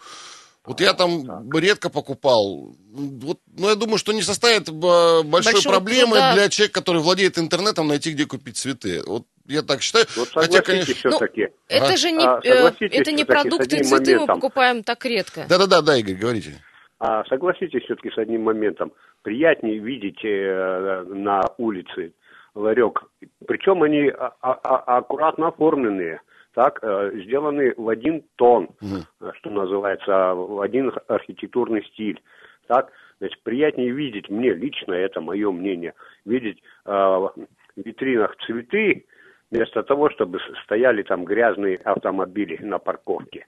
вот 0.65 0.81
я 0.81 0.95
там 0.95 1.27
так. 1.27 1.63
редко 1.63 1.91
покупал. 1.91 2.75
Вот, 2.91 3.39
ну, 3.59 3.69
я 3.69 3.75
думаю, 3.75 3.99
что 3.99 4.13
не 4.13 4.23
составит 4.23 4.71
большой 4.71 5.53
Большого 5.53 5.75
проблемы 5.75 6.13
труда. 6.13 6.35
для 6.35 6.49
человека, 6.49 6.81
который 6.81 7.03
владеет 7.03 7.39
интернетом, 7.39 7.89
найти, 7.89 8.13
где 8.13 8.25
купить 8.25 8.57
цветы. 8.57 9.03
Вот 9.07 9.25
я 9.47 9.63
так 9.63 9.83
считаю. 9.83 10.07
Вот 10.17 10.31
Хотя, 10.33 10.63
конечно, 10.63 10.95
все-таки. 10.95 11.43
Ну, 11.43 11.77
это 11.77 11.97
же 11.99 12.11
не, 12.13 12.25
а, 12.25 12.41
это 12.43 13.13
не 13.13 13.25
продукты, 13.25 13.85
цветы 13.85 13.91
моментом. 13.91 14.21
мы 14.21 14.27
покупаем 14.27 14.83
так 14.83 15.05
редко. 15.05 15.45
Да-да-да, 15.49 15.83
да, 15.83 15.99
Игорь, 15.99 16.15
говорите. 16.15 16.55
А 16.99 17.25
согласитесь 17.25 17.83
все-таки 17.83 18.11
с 18.11 18.17
одним 18.17 18.43
моментом. 18.43 18.93
Приятнее 19.23 19.79
видеть 19.79 20.25
э, 20.25 21.05
на 21.09 21.43
улице 21.59 22.13
ларек. 22.55 23.05
Причем 23.47 23.83
они 23.83 24.09
а, 24.09 24.33
а, 24.41 24.61
а, 24.63 24.99
аккуратно 24.99 25.49
оформленные. 25.49 26.21
Так, 26.55 26.79
э, 26.83 27.11
сделаны 27.25 27.75
в 27.77 27.89
один 27.89 28.23
тон, 28.37 28.69
угу. 28.81 29.33
что 29.35 29.51
называется, 29.51 30.35
в 30.35 30.61
один 30.61 30.93
архитектурный 31.09 31.85
стиль. 31.87 32.23
Так, 32.69 32.93
значит, 33.19 33.43
приятнее 33.43 33.91
видеть, 33.91 34.31
мне 34.31 34.55
лично, 34.55 34.93
это 34.93 35.21
мое 35.21 35.51
мнение, 35.51 35.95
видеть 36.25 36.63
э, 36.87 36.91
в 36.91 37.35
витринах 37.75 38.37
цветы, 38.47 39.05
вместо 39.51 39.83
того, 39.83 40.11
чтобы 40.11 40.39
стояли 40.63 41.03
там 41.03 41.25
грязные 41.25 41.79
автомобили 41.79 42.57
на 42.63 42.79
парковке. 42.79 43.47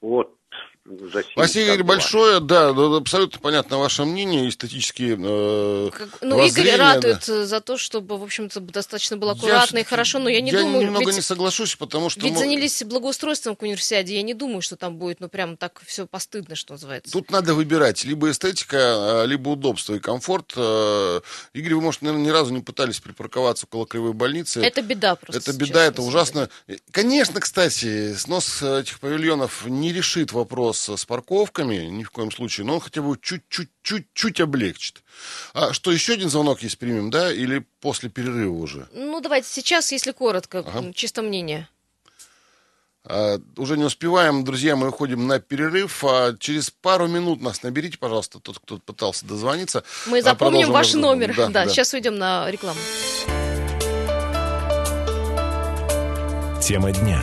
Вот 0.00 0.37
за 1.00 1.22
Спасибо 1.32 1.82
большое. 1.84 2.40
Да, 2.40 2.68
абсолютно 2.68 3.38
понятно 3.40 3.78
ваше 3.78 4.04
мнение, 4.04 4.48
эстетические 4.48 5.16
э, 5.18 5.90
как, 5.92 6.22
Ну, 6.22 6.44
Игорь 6.44 6.76
радует 6.76 7.24
да. 7.26 7.46
за 7.46 7.60
то, 7.60 7.76
чтобы, 7.76 8.18
в 8.18 8.22
общем-то, 8.22 8.60
достаточно 8.60 9.16
было 9.16 9.32
аккуратно 9.32 9.76
я, 9.76 9.82
и 9.82 9.84
хорошо, 9.84 10.18
но 10.18 10.28
я 10.28 10.40
не 10.40 10.50
я 10.50 10.60
думаю... 10.60 10.80
Я 10.80 10.86
немного 10.86 11.06
ведь, 11.06 11.16
не 11.16 11.20
соглашусь, 11.20 11.76
потому 11.76 12.10
что... 12.10 12.20
Ведь 12.20 12.34
мы... 12.34 12.38
занялись 12.38 12.82
благоустройством 12.82 13.56
к 13.56 13.62
универсиаде, 13.62 14.16
я 14.16 14.22
не 14.22 14.34
думаю, 14.34 14.60
что 14.60 14.76
там 14.76 14.96
будет, 14.96 15.20
ну, 15.20 15.28
прям 15.28 15.56
так 15.56 15.80
все 15.86 16.06
постыдно, 16.06 16.56
что 16.56 16.74
называется. 16.74 17.12
Тут 17.12 17.30
надо 17.30 17.54
выбирать 17.54 18.04
либо 18.04 18.30
эстетика, 18.30 18.78
а, 19.22 19.24
либо 19.24 19.50
удобство 19.50 19.94
и 19.94 20.00
комфорт. 20.00 20.52
Э, 20.56 21.20
Игорь, 21.52 21.74
вы, 21.74 21.80
может, 21.82 22.02
наверное, 22.02 22.26
ни 22.26 22.30
разу 22.30 22.52
не 22.52 22.60
пытались 22.60 23.00
припарковаться 23.00 23.66
около 23.66 23.86
Кривой 23.86 24.12
больницы. 24.12 24.60
Это 24.60 24.82
беда 24.82 25.14
просто. 25.14 25.38
Это 25.38 25.58
беда, 25.58 25.84
это 25.84 26.02
ужасно. 26.02 26.48
Конечно, 26.90 27.40
кстати, 27.40 28.14
снос 28.14 28.62
этих 28.62 29.00
павильонов 29.00 29.66
не 29.66 29.92
решит 29.92 30.32
вопрос 30.32 30.87
с 30.96 31.04
парковками, 31.04 31.76
ни 31.86 32.04
в 32.04 32.10
коем 32.10 32.30
случае, 32.30 32.66
но 32.66 32.74
он 32.74 32.80
хотя 32.80 33.02
бы 33.02 33.18
чуть-чуть-чуть-чуть 33.20 34.40
облегчит. 34.40 35.02
А 35.54 35.72
что, 35.72 35.90
еще 35.90 36.14
один 36.14 36.30
звонок 36.30 36.62
есть 36.62 36.78
примем, 36.78 37.10
да, 37.10 37.32
или 37.32 37.64
после 37.80 38.08
перерыва 38.08 38.54
уже? 38.54 38.88
Ну, 38.92 39.20
давайте 39.20 39.48
сейчас, 39.48 39.92
если 39.92 40.12
коротко, 40.12 40.60
ага. 40.60 40.92
чисто 40.92 41.22
мнение. 41.22 41.68
А, 43.04 43.38
уже 43.56 43.78
не 43.78 43.84
успеваем, 43.84 44.44
друзья, 44.44 44.76
мы 44.76 44.88
уходим 44.88 45.26
на 45.26 45.40
перерыв. 45.40 46.04
А 46.04 46.36
через 46.38 46.70
пару 46.70 47.06
минут 47.06 47.40
нас 47.40 47.62
наберите, 47.62 47.96
пожалуйста, 47.98 48.38
тот, 48.38 48.58
кто 48.58 48.78
пытался 48.78 49.24
дозвониться. 49.24 49.82
Мы 50.06 50.18
а 50.18 50.22
запомним 50.22 50.70
ваш 50.70 50.94
номер. 50.94 51.34
Да, 51.34 51.46
да, 51.46 51.64
да, 51.64 51.68
сейчас 51.68 51.94
уйдем 51.94 52.16
на 52.16 52.50
рекламу. 52.50 52.78
Тема 56.62 56.92
дня. 56.92 57.22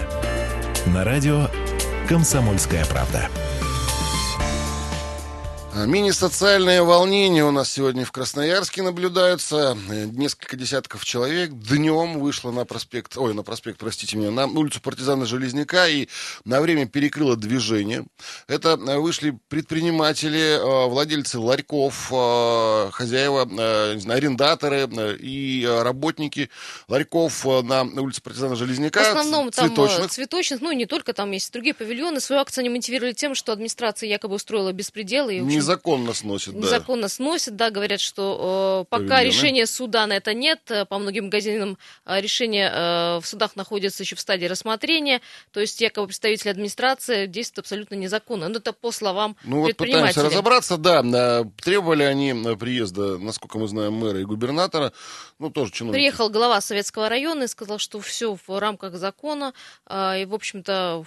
На 0.88 1.04
радио 1.04 1.48
«Комсомольская 2.08 2.86
правда». 2.86 3.30
А, 5.78 5.86
мини-социальные 5.86 6.84
волнения 6.84 7.44
у 7.44 7.52
нас 7.52 7.70
сегодня 7.70 8.06
в 8.06 8.12
Красноярске 8.14 8.82
наблюдаются. 8.82 9.78
Э, 9.90 10.06
несколько 10.06 10.56
десятков 10.56 11.04
человек 11.04 11.52
днем 11.52 12.20
вышло 12.20 12.52
на 12.52 12.64
проспект, 12.64 13.18
ой, 13.18 13.34
на 13.34 13.44
проспект, 13.44 13.78
простите 13.78 14.16
меня, 14.16 14.32
на 14.32 14.46
улицу 14.46 14.80
партизана 14.80 15.26
Железняка 15.26 15.90
и 15.90 16.08
на 16.46 16.62
время 16.62 16.88
перекрыло 16.88 17.36
движение. 17.36 18.06
Это 18.48 18.80
э, 18.80 18.98
вышли 19.00 19.38
предприниматели, 19.50 20.40
э, 20.40 20.88
владельцы 20.88 21.40
ларьков, 21.40 22.06
хозяева, 22.06 23.44
не 23.96 24.00
знаю, 24.00 24.18
арендаторы 24.18 24.88
и 25.20 25.68
работники 25.84 26.50
ларьков 26.88 27.44
на 27.44 27.82
улице 27.82 28.22
партизана 28.22 28.56
Железняка. 28.56 29.04
В 29.04 29.08
основном 29.08 29.52
цветочных. 29.52 30.00
там 30.00 30.10
цветочных, 30.10 30.62
ну 30.62 30.72
и 30.72 30.76
не 30.78 30.86
только, 30.86 31.12
там 31.12 31.32
есть 31.32 31.52
другие 31.52 31.74
павильоны. 31.74 32.22
Свою 32.22 32.42
акцию 32.42 32.62
они 32.62 32.70
мотивировали 32.70 33.12
тем, 33.12 33.36
что 33.36 33.52
администрация 33.52 34.08
якобы 34.08 34.36
устроила 34.36 34.72
беспределы. 34.72 35.36
И, 35.36 35.65
Незаконно 35.66 36.14
сносит, 36.14 36.54
да. 36.54 36.60
Незаконно 36.60 37.08
сносит, 37.08 37.56
да, 37.56 37.70
говорят, 37.70 38.00
что 38.00 38.86
э, 38.86 38.90
пока 38.90 39.04
Павильоны. 39.04 39.26
решения 39.26 39.66
суда 39.66 40.08
на 40.08 40.14
это 40.14 40.34
нет, 40.34 40.60
э, 40.70 40.86
по 40.86 40.98
многим 41.00 41.26
магазинам 41.26 41.78
э, 42.06 42.22
решения 42.22 42.72
э, 42.72 43.20
в 43.20 43.26
судах 43.26 43.56
находятся 43.56 44.04
еще 44.04 44.16
в 44.16 44.20
стадии 44.20 44.46
рассмотрения, 44.46 45.22
то 45.52 45.60
есть 45.60 45.82
якобы 45.82 46.08
представители 46.08 46.50
администрации 46.50 47.26
действуют 47.26 47.66
абсолютно 47.66 47.96
незаконно. 47.96 48.50
Но 48.50 48.58
это 48.58 48.74
по 48.74 48.92
словам 48.92 49.36
Ну 49.44 49.62
вот 49.62 49.76
пытаемся 49.76 50.24
разобраться, 50.24 50.78
да, 50.78 51.44
требовали 51.62 52.04
они 52.04 52.34
приезда, 52.58 53.18
насколько 53.18 53.58
мы 53.58 53.68
знаем, 53.68 53.94
мэра 53.94 54.20
и 54.20 54.24
губернатора, 54.24 54.94
ну 55.40 55.50
тоже 55.50 55.72
чиновники. 55.72 56.00
Приехал 56.00 56.30
глава 56.30 56.62
Советского 56.62 57.10
района 57.10 57.44
и 57.44 57.48
сказал, 57.48 57.78
что 57.78 58.00
все 58.00 58.36
в 58.36 58.60
рамках 58.60 58.96
закона, 58.96 59.54
э, 59.88 60.22
и, 60.22 60.26
в 60.26 60.34
общем-то, 60.34 61.06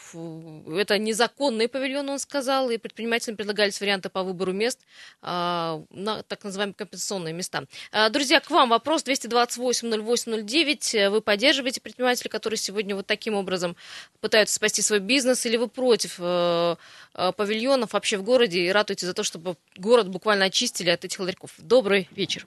это 0.77 0.99
незаконный 0.99 1.69
павильон, 1.69 2.09
он 2.11 2.19
сказал, 2.19 2.71
и 2.71 2.79
предпринимателям 2.79 3.37
предлагались 3.37 3.81
варианты 3.81 4.09
по 4.09 4.23
выбору 4.23 4.48
выбору 4.49 4.53
мест 4.53 4.81
а, 5.23 5.81
на 5.91 6.23
так 6.23 6.45
называемые 6.45 6.75
компенсационные 6.75 7.35
места. 7.35 7.65
А, 7.93 8.09
друзья, 8.11 8.41
к 8.41 8.51
вам 8.51 8.71
вопрос 8.71 9.05
228-08-09. 9.05 11.11
Вы 11.11 11.21
поддерживаете 11.21 11.81
предпринимателей, 11.81 12.31
которые 12.31 12.59
сегодня 12.59 12.97
вот 12.97 13.07
таким 13.07 13.35
образом 13.35 13.77
пытаются 14.21 14.57
спасти 14.57 14.83
свой 14.83 14.99
бизнес, 15.01 15.47
или 15.47 15.57
вы 15.57 15.69
против 15.69 16.17
э, 16.19 16.75
э, 17.15 17.33
павильонов 17.37 17.93
вообще 17.93 18.17
в 18.17 18.23
городе 18.23 18.61
и 18.61 18.73
ратуете 18.73 19.07
за 19.07 19.15
то, 19.15 19.23
чтобы 19.23 19.55
город 19.77 20.09
буквально 20.09 20.47
очистили 20.47 20.91
от 20.91 21.05
этих 21.05 21.21
ларьков? 21.21 21.53
Добрый 21.59 22.09
вечер. 22.11 22.47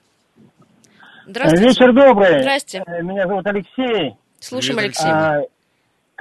Здравствуйте. 1.26 1.68
Вечер 1.68 1.94
добрый. 1.94 2.40
Здрасте. 2.40 2.82
Э, 2.86 3.02
меня 3.02 3.26
зовут 3.26 3.46
Алексей. 3.46 4.16
Слушаем, 4.40 4.78
Алексей. 4.80 5.08
А, 5.08 5.42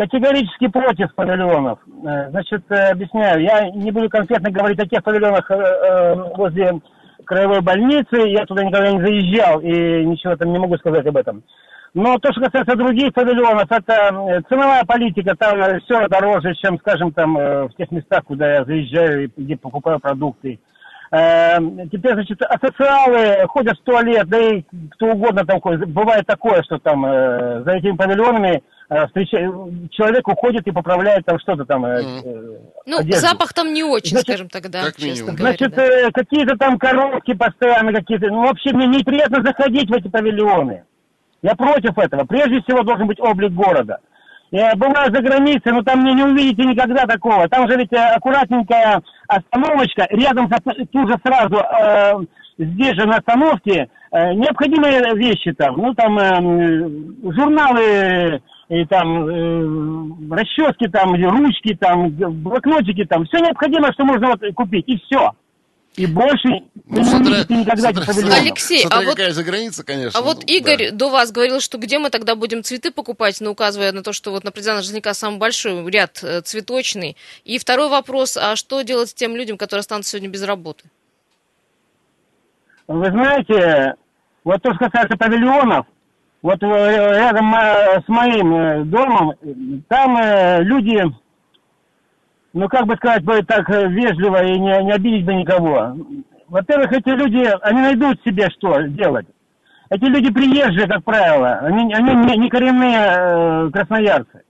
Категорически 0.01 0.67
против 0.67 1.13
павильонов. 1.13 1.77
Э, 2.03 2.31
значит, 2.31 2.63
э, 2.71 2.89
объясняю, 2.89 3.39
я 3.43 3.69
не 3.69 3.91
буду 3.91 4.09
конкретно 4.09 4.49
говорить 4.49 4.79
о 4.79 4.87
тех 4.87 5.03
павильонах 5.03 5.45
э, 5.51 6.15
возле 6.35 6.81
краевой 7.23 7.61
больницы, 7.61 8.27
я 8.27 8.43
туда 8.47 8.63
никогда 8.63 8.91
не 8.91 8.99
заезжал 8.99 9.59
и 9.59 10.03
ничего 10.03 10.35
там 10.35 10.51
не 10.51 10.57
могу 10.57 10.75
сказать 10.77 11.05
об 11.05 11.17
этом. 11.17 11.43
Но 11.93 12.17
то, 12.17 12.31
что 12.31 12.41
касается 12.41 12.75
других 12.75 13.13
павильонов, 13.13 13.67
это 13.69 14.43
ценовая 14.49 14.83
политика, 14.85 15.35
там 15.35 15.79
все 15.81 16.07
дороже, 16.07 16.55
чем, 16.55 16.79
скажем, 16.79 17.11
там 17.11 17.35
в 17.35 17.71
тех 17.77 17.91
местах, 17.91 18.23
куда 18.25 18.55
я 18.55 18.65
заезжаю 18.65 19.25
и 19.25 19.31
где 19.37 19.55
покупаю 19.55 19.99
продукты. 19.99 20.57
Теперь, 21.11 22.13
значит, 22.13 22.41
асоциалы 22.41 23.45
ходят 23.49 23.77
в 23.77 23.83
туалет, 23.83 24.27
да 24.29 24.39
и 24.39 24.63
кто 24.91 25.07
угодно 25.07 25.45
там, 25.45 25.59
бывает 25.59 26.25
такое, 26.25 26.63
что 26.63 26.79
там 26.79 27.03
за 27.03 27.71
этими 27.73 27.95
павильонами. 27.95 28.63
Человек 29.91 30.27
уходит 30.27 30.67
и 30.67 30.71
поправляет 30.71 31.25
там 31.25 31.39
что-то 31.39 31.63
там. 31.63 31.85
Mm. 31.85 32.59
ну, 32.85 32.99
одежду. 32.99 33.25
запах 33.25 33.53
там 33.53 33.71
не 33.73 33.83
очень, 33.83 34.11
значит, 34.11 34.27
скажем 34.27 34.49
так, 34.49 34.69
да, 34.69 34.91
честно 34.91 35.33
говоря. 35.33 35.55
Значит, 35.55 35.73
да. 35.75 35.85
э, 35.85 36.11
какие-то 36.11 36.57
там 36.57 36.77
коробки 36.77 37.33
постоянно 37.33 37.93
какие-то. 37.93 38.27
Ну, 38.27 38.41
вообще, 38.41 38.73
мне 38.73 38.87
неприятно 38.87 39.41
заходить 39.43 39.89
в 39.89 39.93
эти 39.93 40.09
павильоны. 40.09 40.83
Я 41.41 41.55
против 41.55 41.97
этого. 41.97 42.25
Прежде 42.25 42.61
всего 42.61 42.83
должен 42.83 43.07
быть 43.07 43.19
облик 43.21 43.53
города. 43.53 43.99
Я 44.51 44.75
бываю 44.75 45.13
за 45.13 45.21
границей, 45.21 45.71
но 45.71 45.81
там 45.81 46.01
мне 46.01 46.13
не 46.13 46.23
увидите 46.23 46.63
никогда 46.63 47.05
такого. 47.05 47.47
Там 47.47 47.69
же 47.69 47.77
ведь 47.77 47.93
аккуратненькая 47.93 49.01
остановочка, 49.27 50.05
рядом 50.09 50.49
тут 50.49 51.09
же 51.09 51.17
сразу, 51.23 51.55
э, 51.55 52.13
здесь 52.57 52.95
же 52.95 53.07
на 53.07 53.17
остановке, 53.17 53.89
э, 54.11 54.33
необходимые 54.33 55.15
вещи 55.15 55.53
там. 55.53 55.77
Ну, 55.77 55.93
там 55.93 56.19
э, 56.19 57.31
журналы 57.31 58.41
и 58.71 58.85
там 58.85 59.27
э, 59.27 60.33
расчески, 60.33 60.87
там, 60.87 61.13
ручки, 61.13 61.75
там, 61.75 62.09
блокнотики, 62.09 63.03
там, 63.03 63.25
все 63.25 63.39
необходимое, 63.39 63.91
что 63.91 64.05
можно 64.05 64.29
вот 64.29 64.39
купить, 64.55 64.85
и 64.87 64.97
все. 64.97 65.31
И 65.97 66.05
больше 66.05 66.63
ну, 66.85 67.03
смотря, 67.03 67.39
никогда 67.49 67.91
смотря, 67.91 68.29
не 68.29 68.47
Алексей, 68.47 68.79
смотря 68.79 68.99
а 68.99 69.09
какая 69.09 69.27
вот, 69.27 69.35
за 69.35 69.43
граница, 69.43 69.83
конечно. 69.83 70.17
А 70.17 70.23
вот 70.23 70.45
Игорь 70.49 70.89
да. 70.91 70.95
до 70.95 71.09
вас 71.09 71.33
говорил, 71.33 71.59
что 71.59 71.77
где 71.77 71.99
мы 71.99 72.09
тогда 72.09 72.35
будем 72.35 72.63
цветы 72.63 72.91
покупать, 72.91 73.41
ну, 73.41 73.51
указывая 73.51 73.91
на 73.91 74.03
то, 74.03 74.13
что 74.13 74.31
вот 74.31 74.45
на 74.45 74.51
Президента 74.51 74.83
Железняка 74.83 75.13
самый 75.13 75.37
большой 75.37 75.85
ряд 75.91 76.23
э, 76.23 76.39
цветочный. 76.39 77.17
И 77.43 77.57
второй 77.57 77.89
вопрос, 77.89 78.37
а 78.37 78.55
что 78.55 78.83
делать 78.83 79.09
с 79.09 79.13
тем 79.13 79.35
людям, 79.35 79.57
которые 79.57 79.81
останутся 79.81 80.11
сегодня 80.11 80.29
без 80.29 80.43
работы? 80.43 80.85
Вы 82.87 83.07
знаете, 83.07 83.95
вот 84.45 84.61
то, 84.61 84.73
что 84.73 84.85
касается 84.85 85.17
павильонов, 85.17 85.85
вот 86.41 86.63
э, 86.63 86.67
рядом 86.67 87.53
э, 87.53 88.01
с 88.03 88.07
моим 88.07 88.53
э, 88.53 88.83
домом, 88.85 89.33
там 89.87 90.17
люди, 90.61 91.03
ну 92.53 92.67
как 92.67 92.87
бы 92.87 92.95
сказать 92.95 93.23
бы 93.23 93.43
так 93.43 93.69
вежливо 93.69 94.43
и 94.43 94.59
не, 94.59 94.83
не 94.83 94.91
обидеть 94.91 95.25
бы 95.25 95.35
никого. 95.35 95.95
Во-первых, 96.47 96.91
эти 96.91 97.09
люди, 97.09 97.47
они 97.61 97.81
найдут 97.81 98.19
себе 98.25 98.49
что 98.49 98.81
делать. 98.81 99.27
Эти 99.89 100.05
люди 100.05 100.31
приезжие, 100.31 100.87
как 100.87 101.03
правило, 101.03 101.59
они, 101.59 101.93
они 101.93 102.15
не, 102.15 102.37
не 102.37 102.49
коренные 102.49 103.71
красноярцы. 103.71 104.43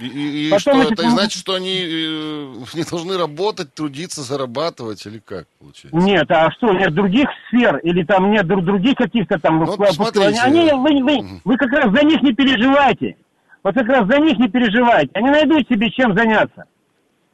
И, 0.00 0.46
и, 0.46 0.50
Потом, 0.50 0.82
что, 0.82 0.92
это 0.92 1.10
значит, 1.10 1.40
что 1.40 1.54
они 1.54 1.76
э, 1.80 2.54
не 2.74 2.84
должны 2.84 3.16
работать, 3.16 3.74
трудиться, 3.74 4.22
зарабатывать, 4.22 5.04
или 5.06 5.18
как 5.18 5.46
получается? 5.58 5.96
Нет, 5.96 6.30
а 6.30 6.50
что, 6.52 6.72
нет 6.72 6.94
других 6.94 7.28
сфер, 7.48 7.78
или 7.78 8.04
там 8.04 8.30
нет 8.30 8.46
других 8.46 8.94
каких-то 8.96 9.38
там... 9.38 9.64
Ну, 9.64 9.86
смотрите. 9.92 10.40
Они, 10.40 10.70
вы, 10.72 11.02
вы, 11.02 11.40
вы 11.44 11.56
как 11.56 11.70
раз 11.72 11.92
за 11.92 12.04
них 12.04 12.22
не 12.22 12.32
переживайте. 12.32 13.16
Вот 13.64 13.74
как 13.74 13.86
раз 13.86 14.06
за 14.06 14.18
них 14.18 14.38
не 14.38 14.48
переживайте. 14.48 15.10
Они 15.14 15.30
найдут 15.30 15.66
себе 15.68 15.90
чем 15.90 16.16
заняться. 16.16 16.64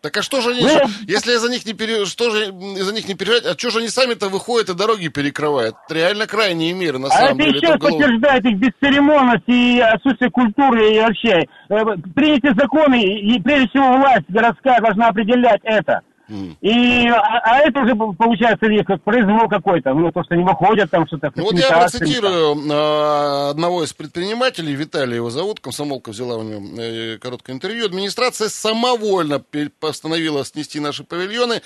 Так 0.05 0.19
а 0.19 0.23
что 0.23 0.43
же 0.43 0.51
они, 0.51 0.61
ну, 0.61 0.69
если 1.09 1.37
за 1.37 1.51
них 1.51 1.65
не 1.65 1.73
пере, 1.73 2.05
что 2.05 2.29
же 2.29 2.53
за 2.53 2.93
них 2.93 3.09
не 3.09 3.15
переживать, 3.15 3.47
а 3.47 3.59
что 3.59 3.71
же 3.71 3.79
они 3.79 3.89
сами-то 3.89 4.29
выходят 4.29 4.69
и 4.69 4.75
дороги 4.75 5.09
перекрывают? 5.09 5.77
Это 5.87 5.95
реально 5.95 6.27
крайние 6.27 6.75
меры, 6.75 6.99
на 6.99 7.07
а 7.07 7.11
самом 7.11 7.39
это 7.39 7.45
деле. 7.45 7.57
еще 7.57 7.69
это 7.69 7.79
подтверждает 7.79 8.45
их 8.45 8.59
бесцеремонность 8.59 9.49
и 9.49 9.81
отсутствие 9.81 10.31
культуры 10.31 10.93
и 10.93 11.01
вообще. 11.01 11.49
Э, 11.71 11.97
Приняты 12.15 12.53
законы, 12.55 13.01
и 13.01 13.41
прежде 13.41 13.69
всего 13.71 13.97
власть 13.97 14.29
городская 14.29 14.79
должна 14.83 15.09
определять 15.09 15.63
это. 15.65 16.03
И, 16.29 17.09
а, 17.09 17.41
а 17.45 17.59
это 17.61 17.81
уже 17.81 17.95
получается 17.95 18.67
как 18.87 19.03
произвол 19.03 19.49
какой-то, 19.49 19.93
ну, 19.93 20.11
то, 20.11 20.25
что 20.25 20.35
они 20.35 20.43
выходят 20.43 20.91
там 20.91 21.07
что-то. 21.07 21.31
Ну, 21.35 21.45
вот 21.45 21.55
я 21.55 21.69
процитирую 21.69 22.57
э, 22.57 23.51
одного 23.51 23.85
из 23.85 23.93
предпринимателей, 23.93 24.75
Виталий 24.75 25.17
его 25.17 25.29
зовут, 25.29 25.61
комсомолка 25.61 26.11
взяла 26.11 26.37
у 26.37 26.43
него 26.43 26.81
э, 26.81 27.19
короткое 27.19 27.53
интервью. 27.53 27.85
Администрация 27.85 28.49
самовольно 28.49 29.43
постановила 29.81 30.45
снести 30.45 30.81
наши 30.81 31.05
павильоны, 31.05 31.61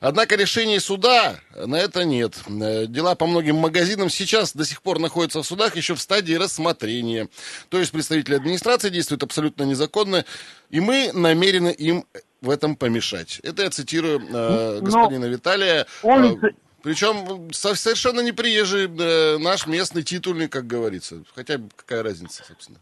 однако 0.00 0.36
решения 0.36 0.78
суда 0.78 1.36
на 1.54 1.76
это 1.76 2.04
нет. 2.04 2.34
Э, 2.48 2.86
дела 2.86 3.14
по 3.14 3.26
многим 3.26 3.56
магазинам 3.56 4.10
сейчас 4.10 4.54
до 4.54 4.66
сих 4.66 4.82
пор 4.82 4.98
находятся 4.98 5.42
в 5.42 5.46
судах 5.46 5.76
еще 5.76 5.94
в 5.94 6.00
стадии 6.00 6.34
рассмотрения. 6.34 7.28
То 7.70 7.78
есть 7.78 7.92
представители 7.92 8.34
администрации 8.34 8.90
действуют 8.90 9.22
абсолютно 9.22 9.62
незаконно, 9.62 10.26
и 10.68 10.80
мы 10.80 11.10
намерены 11.14 11.68
им 11.68 12.04
в 12.42 12.50
этом 12.50 12.76
помешать. 12.76 13.40
Это 13.42 13.62
я 13.62 13.70
цитирую 13.70 14.20
э, 14.20 14.78
ну, 14.80 14.84
господина 14.84 15.26
Но 15.26 15.32
Виталия. 15.32 15.86
Он... 16.02 16.24
Э, 16.24 16.50
причем 16.82 17.52
совершенно 17.52 18.20
не 18.20 18.32
приезжий 18.32 18.86
э, 18.86 19.38
наш 19.38 19.66
местный 19.66 20.02
титульный, 20.02 20.48
как 20.48 20.66
говорится. 20.66 21.22
Хотя 21.34 21.54
какая 21.76 22.02
разница, 22.02 22.44
собственно. 22.44 22.78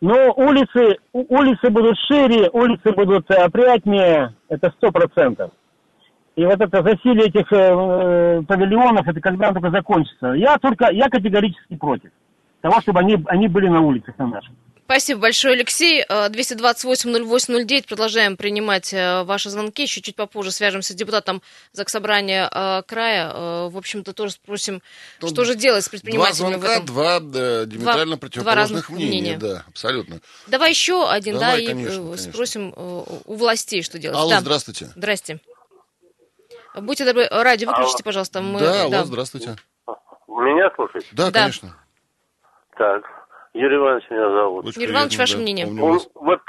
Но 0.00 0.32
улицы, 0.32 0.96
улицы 1.12 1.70
будут 1.70 1.96
шире, 2.08 2.50
улицы 2.52 2.90
будут 2.90 3.30
опрятнее, 3.30 4.34
это 4.48 4.72
сто 4.76 4.90
процентов. 4.90 5.52
И 6.34 6.44
вот 6.44 6.60
это 6.60 6.82
засилие 6.82 7.26
этих 7.26 7.52
э, 7.52 8.42
павильонов, 8.48 9.06
это 9.06 9.20
когда 9.20 9.52
только 9.52 9.70
закончится. 9.70 10.32
Я 10.32 10.56
только, 10.58 10.90
я 10.90 11.08
категорически 11.08 11.76
против 11.76 12.10
того, 12.62 12.80
чтобы 12.80 13.00
они, 13.00 13.22
они 13.26 13.48
были 13.48 13.68
на 13.68 13.80
улицах 13.82 14.16
на 14.18 14.28
наших. 14.28 14.52
Спасибо 14.92 15.22
большое, 15.22 15.54
Алексей. 15.54 16.04
228-08-09. 16.06 17.80
Э, 17.80 17.82
Продолжаем 17.88 18.36
принимать 18.36 18.92
э, 18.92 19.22
ваши 19.22 19.48
звонки. 19.48 19.84
Еще 19.84 20.02
чуть 20.02 20.16
попозже 20.16 20.50
свяжемся 20.50 20.92
с 20.92 20.96
депутатом 20.96 21.40
Заксобрания 21.72 22.46
э, 22.52 22.82
края. 22.86 23.32
В 23.70 23.78
общем-то, 23.78 24.12
тоже 24.12 24.32
спросим, 24.32 24.82
Тут 25.18 25.30
что 25.30 25.44
же 25.44 25.54
делать 25.54 25.84
с 25.84 25.88
предпринимателями 25.88 26.56
Два 26.56 26.68
звонка, 26.68 26.80
два 26.84 27.20
да, 27.20 27.64
диаметрально 27.64 28.16
два, 28.16 28.16
противоположных 28.18 28.88
два 28.88 28.96
мнения. 28.96 29.20
мнения. 29.20 29.38
Да, 29.38 29.64
абсолютно. 29.66 30.20
Давай 30.46 30.68
еще 30.68 31.08
один, 31.08 31.38
Давай, 31.38 31.62
да, 31.64 31.72
конечно, 31.72 31.92
и 31.92 31.96
конечно. 31.96 32.30
спросим 32.30 32.74
у 32.76 33.34
властей, 33.34 33.82
что 33.82 33.98
делать. 33.98 34.18
Алло, 34.18 34.28
да. 34.28 34.40
здравствуйте. 34.40 34.90
Здрасте. 34.94 35.40
Будьте 36.74 37.06
добры, 37.06 37.28
радио 37.30 37.70
выключите, 37.70 37.96
алло. 37.96 38.04
пожалуйста. 38.04 38.42
Мы, 38.42 38.60
да, 38.60 38.72
да, 38.72 38.98
алло, 38.98 39.04
здравствуйте. 39.06 39.56
Меня 40.28 40.70
слушаете? 40.76 41.08
Да, 41.12 41.30
да, 41.30 41.40
конечно. 41.40 41.76
Так, 42.76 43.21
Юрий 43.54 43.76
Иванович 43.76 44.10
меня 44.10 44.30
зовут. 44.30 44.66
Очень 44.66 44.82
Юрий 44.82 44.92
Иванович, 44.94 45.18
ваше 45.18 45.36
да, 45.36 45.42
мнение? 45.42 45.66
Он, 45.66 46.00
вот, 46.14 46.40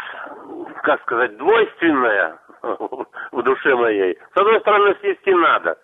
как 0.83 1.01
сказать, 1.01 1.37
двойственное 1.37 2.39
в 3.31 3.43
душе 3.43 3.75
моей. 3.75 4.17
С 4.33 4.37
одной 4.37 4.59
стороны, 4.61 4.95
снести 5.01 5.33
надо. 5.33 5.77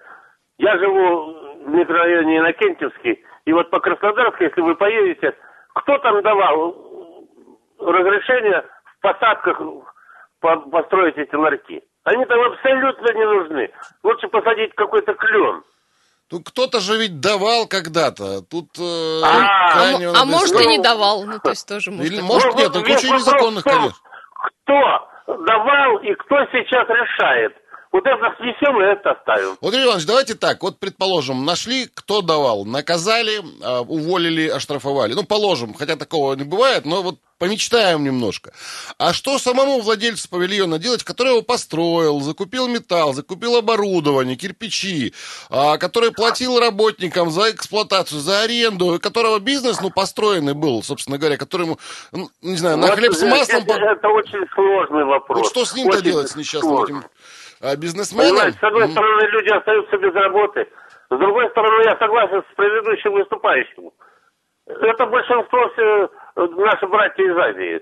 Я 0.57 0.77
живу 0.77 1.33
в 1.65 1.69
микрорайоне 1.69 2.37
Иннокентьевский, 2.39 3.23
и 3.45 3.53
вот 3.53 3.69
по 3.69 3.79
Краснодарску, 3.79 4.43
если 4.43 4.61
вы 4.61 4.75
поедете, 4.75 5.35
кто 5.75 5.97
там 5.99 6.21
давал 6.21 6.75
разрешение 7.79 8.63
в 8.85 9.01
посадках 9.01 9.61
построить 10.39 11.17
эти 11.17 11.35
ларьки? 11.35 11.83
Они 12.03 12.25
там 12.25 12.39
абсолютно 12.41 13.13
не 13.13 13.25
нужны. 13.25 13.71
Лучше 14.03 14.27
посадить 14.29 14.73
какой-то 14.75 15.13
клен. 15.13 15.63
Тут 16.29 16.47
кто-то 16.47 16.79
же 16.79 16.97
ведь 16.97 17.19
давал 17.19 17.65
когда-то. 17.65 18.41
Тут 18.43 18.77
э, 18.77 19.21
а, 19.23 19.95
а, 19.95 20.21
а 20.21 20.25
может 20.25 20.61
и 20.61 20.67
не 20.67 20.77
давал. 20.77 21.25
Ну, 21.25 21.39
то 21.39 21.49
есть 21.49 21.67
тоже 21.67 21.89
может. 21.89 22.11
Или, 22.11 22.21
может 22.21 22.53
нет, 22.55 22.71
ну 22.71 22.81
куча 22.81 23.09
незаконных, 23.09 23.63
конечно. 23.63 23.97
Кто 24.35 25.35
давал 25.45 25.97
и 26.03 26.13
кто 26.13 26.35
сейчас 26.51 26.87
решает? 26.87 27.53
Вот 27.91 28.05
это 28.05 28.35
снесем 28.37 28.79
и 28.79 28.85
это 28.85 29.11
оставим. 29.11 29.57
Вот, 29.59 29.73
Юрий 29.73 29.85
Иванович, 29.85 30.05
давайте 30.05 30.35
так. 30.35 30.61
Вот, 30.61 30.79
предположим, 30.79 31.43
нашли, 31.43 31.87
кто 31.87 32.21
давал. 32.21 32.63
Наказали, 32.63 33.41
а, 33.63 33.81
уволили, 33.81 34.47
оштрафовали. 34.47 35.13
Ну, 35.15 35.23
положим, 35.23 35.73
хотя 35.73 35.95
такого 35.95 36.35
не 36.35 36.43
бывает, 36.43 36.85
но 36.85 37.01
вот 37.01 37.15
помечтаем 37.39 38.03
немножко. 38.03 38.51
А 38.99 39.13
что 39.13 39.39
самому 39.39 39.79
владельцу 39.79 40.29
павильона 40.29 40.77
делать, 40.77 41.03
который 41.03 41.29
его 41.29 41.41
построил, 41.41 42.19
закупил 42.19 42.67
металл, 42.67 43.13
закупил 43.13 43.55
оборудование, 43.55 44.35
кирпичи, 44.35 45.13
а, 45.49 45.77
который 45.77 46.11
платил 46.11 46.59
работникам 46.59 47.31
за 47.31 47.51
эксплуатацию, 47.51 48.19
за 48.19 48.41
аренду, 48.41 48.99
которого 49.01 49.39
бизнес, 49.39 49.81
ну, 49.81 49.89
построенный 49.89 50.53
был, 50.53 50.83
собственно 50.83 51.17
говоря, 51.17 51.37
которому, 51.37 51.79
не 52.41 52.57
знаю, 52.57 52.77
на 52.77 52.87
хлеб 52.89 53.13
с 53.13 53.23
маслом... 53.23 53.63
Это, 53.63 53.73
это 53.73 54.07
очень 54.09 54.45
сложный 54.53 55.05
вопрос. 55.05 55.39
Вот 55.39 55.47
что 55.47 55.65
с 55.65 55.73
ним-то 55.73 56.01
делать, 56.01 56.29
с 56.29 56.35
несчастным 56.35 56.83
этим 56.83 57.03
а, 57.61 57.75
бизнесменам? 57.75 58.31
Понимаете, 58.31 58.57
с 58.59 58.63
одной 58.63 58.91
стороны, 58.91 59.21
люди 59.31 59.49
остаются 59.49 59.97
без 59.97 60.13
работы, 60.13 60.67
с 61.09 61.17
другой 61.17 61.49
стороны, 61.49 61.83
я 61.85 61.97
согласен 61.97 62.43
с 62.51 62.55
предыдущим 62.55 63.13
выступающим. 63.13 63.91
Это 64.67 65.05
большинство 65.07 65.71
наши 66.47 66.87
братья 66.87 67.23
из 67.23 67.37
Азии. 67.37 67.81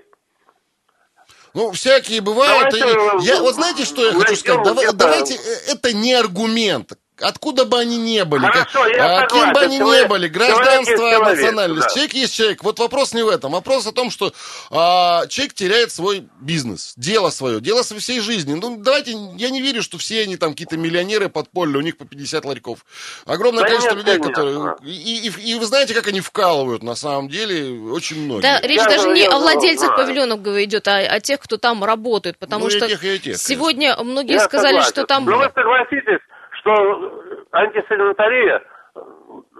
Ну, 1.54 1.72
всякие 1.72 2.20
бывают. 2.20 2.72
Давайте, 2.72 3.26
я, 3.26 3.40
вот 3.40 3.54
знаете, 3.54 3.84
что 3.84 4.04
я 4.04 4.12
хочу 4.12 4.36
сказать? 4.36 4.64
Давай, 4.64 4.92
давайте, 4.92 5.34
э, 5.34 5.72
это 5.72 5.92
не 5.92 6.14
аргумент. 6.14 6.92
Откуда 7.20 7.64
бы 7.64 7.78
они 7.78 7.98
не 7.98 8.24
были, 8.24 8.46
Хорошо, 8.46 8.84
как, 8.84 8.96
я 8.96 9.18
а, 9.18 9.26
кем 9.26 9.52
бы 9.52 9.60
они 9.60 9.78
человек, 9.78 10.02
не 10.02 10.08
были, 10.08 10.28
гражданство, 10.28 10.96
человек 10.96 11.20
национальность. 11.20 11.88
Да. 11.88 11.94
Человек 11.94 12.14
есть 12.14 12.34
человек. 12.34 12.62
Вот 12.62 12.78
вопрос 12.78 13.12
не 13.14 13.22
в 13.22 13.28
этом. 13.28 13.52
Вопрос 13.52 13.86
о 13.86 13.92
том, 13.92 14.10
что 14.10 14.32
а, 14.70 15.26
человек 15.26 15.54
теряет 15.54 15.90
свой 15.90 16.28
бизнес, 16.40 16.94
дело 16.96 17.30
свое, 17.30 17.60
дело 17.60 17.82
своей 17.82 18.00
всей 18.00 18.20
жизни. 18.20 18.54
Ну, 18.54 18.76
давайте, 18.78 19.12
я 19.36 19.50
не 19.50 19.60
верю, 19.60 19.82
что 19.82 19.98
все 19.98 20.22
они 20.22 20.36
там 20.36 20.52
какие-то 20.52 20.76
миллионеры 20.76 21.28
подпольные, 21.28 21.78
у 21.78 21.82
них 21.82 21.96
по 21.96 22.04
50 22.04 22.44
ларьков. 22.44 22.84
Огромное 23.26 23.62
да 23.62 23.68
количество 23.68 23.96
нет, 23.96 24.06
людей, 24.06 24.18
нет, 24.18 24.26
которые... 24.26 24.76
И, 24.84 25.28
и, 25.28 25.52
и 25.52 25.54
вы 25.58 25.66
знаете, 25.66 25.94
как 25.94 26.06
они 26.06 26.20
вкалывают 26.20 26.82
на 26.82 26.94
самом 26.94 27.28
деле, 27.28 27.90
очень 27.90 28.24
многие. 28.24 28.42
Да, 28.42 28.60
речь 28.60 28.78
я 28.78 28.84
даже 28.84 29.08
не 29.10 29.26
о 29.26 29.38
владельцах 29.38 29.88
знаю. 29.88 30.06
павильонов 30.06 30.46
идет, 30.46 30.86
а 30.88 30.98
о 30.98 31.20
тех, 31.20 31.40
кто 31.40 31.56
там 31.56 31.82
работает. 31.84 32.38
Потому 32.38 32.64
ну, 32.64 32.70
что 32.70 32.88
тех, 32.88 33.00
тех, 33.00 33.36
сегодня 33.36 33.96
многие 33.96 34.34
я 34.34 34.40
сказали, 34.40 34.74
согласен. 34.74 34.90
что 34.90 35.06
там... 35.06 35.24
Но 35.24 35.38
вы 35.38 35.50
согласитесь, 35.54 36.20
что 36.68 37.22
антисанитария 37.52 38.62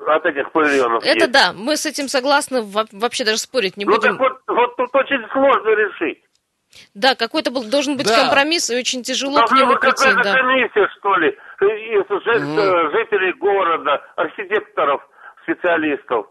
от 0.07 0.27
этих 0.27 0.53
павильонов 0.53 1.03
Это 1.05 1.25
есть. 1.27 1.33
да, 1.33 1.53
мы 1.55 1.77
с 1.77 1.87
этим 1.87 2.09
согласны, 2.09 2.63
вообще 2.93 3.25
даже 3.25 3.39
спорить 3.39 3.77
не 3.77 3.85
ну, 3.85 3.93
будем. 3.97 4.17
Так 4.17 4.21
вот, 4.21 4.41
вот 4.47 4.77
тут 4.77 4.95
очень 4.95 5.27
сложно 5.33 5.69
решить. 5.71 6.23
Да, 6.95 7.15
какой-то 7.15 7.51
был, 7.51 7.65
должен 7.65 7.97
быть 7.97 8.07
да. 8.07 8.25
компромисс, 8.25 8.71
и 8.71 8.79
очень 8.79 9.03
тяжело 9.03 9.39
Должна 9.39 9.57
к 9.57 9.61
нему 9.61 9.77
прийти. 9.77 10.13
Да. 10.23 10.35
комиссия, 10.35 10.89
что 10.99 11.17
ли, 11.17 11.31
из 11.61 12.05
угу. 12.11 12.97
жителей 12.97 13.33
города, 13.35 14.03
архитекторов, 14.17 15.01
специалистов, 15.43 16.27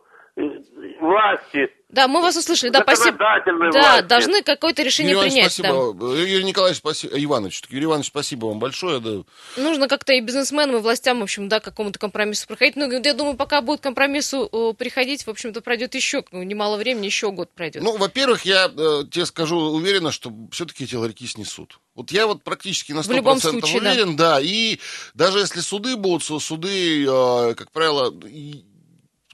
власти, 1.00 1.70
да, 1.90 2.10
мы 2.10 2.22
вас 2.22 2.36
услышали. 2.36 2.70
Да, 2.70 2.82
спасибо. 2.82 3.18
Да, 3.18 3.42
власти. 3.46 4.08
должны 4.08 4.44
какое-то 4.44 4.84
решение 4.84 5.14
Юрий 5.14 5.30
принять. 5.30 5.54
Спасибо. 5.54 5.94
Да. 5.94 6.06
Юрий 6.22 6.44
Николаевич, 6.44 6.80
спасибо. 6.80 7.14
Иванович, 7.18 7.64
Юрий 7.70 7.86
Иванович, 7.86 8.08
спасибо 8.08 8.48
вам 8.48 8.60
большое. 8.60 9.00
Да. 9.00 9.24
Нужно 9.56 9.88
как-то 9.88 10.12
и 10.12 10.20
бизнесменам, 10.20 10.76
и 10.76 10.80
властям, 10.80 11.22
в 11.22 11.24
общем, 11.24 11.48
да, 11.48 11.62
к 11.62 11.64
какому-то 11.64 11.98
компромиссу 11.98 12.46
проходить. 12.46 12.76
Но 12.76 12.92
я 12.92 13.14
думаю, 13.14 13.38
пока 13.38 13.62
будет 13.62 13.80
компромиссу 13.80 14.76
приходить, 14.78 15.26
в 15.26 15.30
общем-то, 15.30 15.62
пройдет 15.62 15.96
еще 15.96 16.26
немало 16.34 16.76
времени, 16.76 17.06
еще 17.06 17.32
год 17.32 17.52
пройдет. 17.54 17.82
Ну, 17.82 17.96
во-первых, 17.96 18.42
я 18.44 18.66
э, 18.66 19.04
тебе 19.10 19.26
скажу 19.26 19.58
уверенно, 19.58 20.12
что 20.12 20.34
все-таки 20.52 20.84
эти 20.84 20.96
ларьки 20.96 21.26
снесут. 21.26 21.80
Вот 21.96 22.12
я 22.12 22.28
вот 22.28 22.44
практически 22.44 22.92
на 22.92 23.00
100% 23.00 23.40
случае, 23.40 23.80
уверен, 23.80 24.18
да. 24.18 24.36
да. 24.36 24.42
И 24.42 24.80
даже 25.14 25.40
если 25.40 25.62
суды 25.62 25.96
будут, 25.96 26.24
суды, 26.24 27.06
э, 27.06 27.54
как 27.56 27.72
правило, 27.72 28.14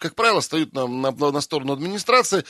как 0.04 0.16
правило, 0.16 0.42
встают 0.42 0.74
на, 0.74 0.86
на, 0.86 1.12
на 1.12 1.42
сторону 1.42 1.72
администрации. 1.72 2.44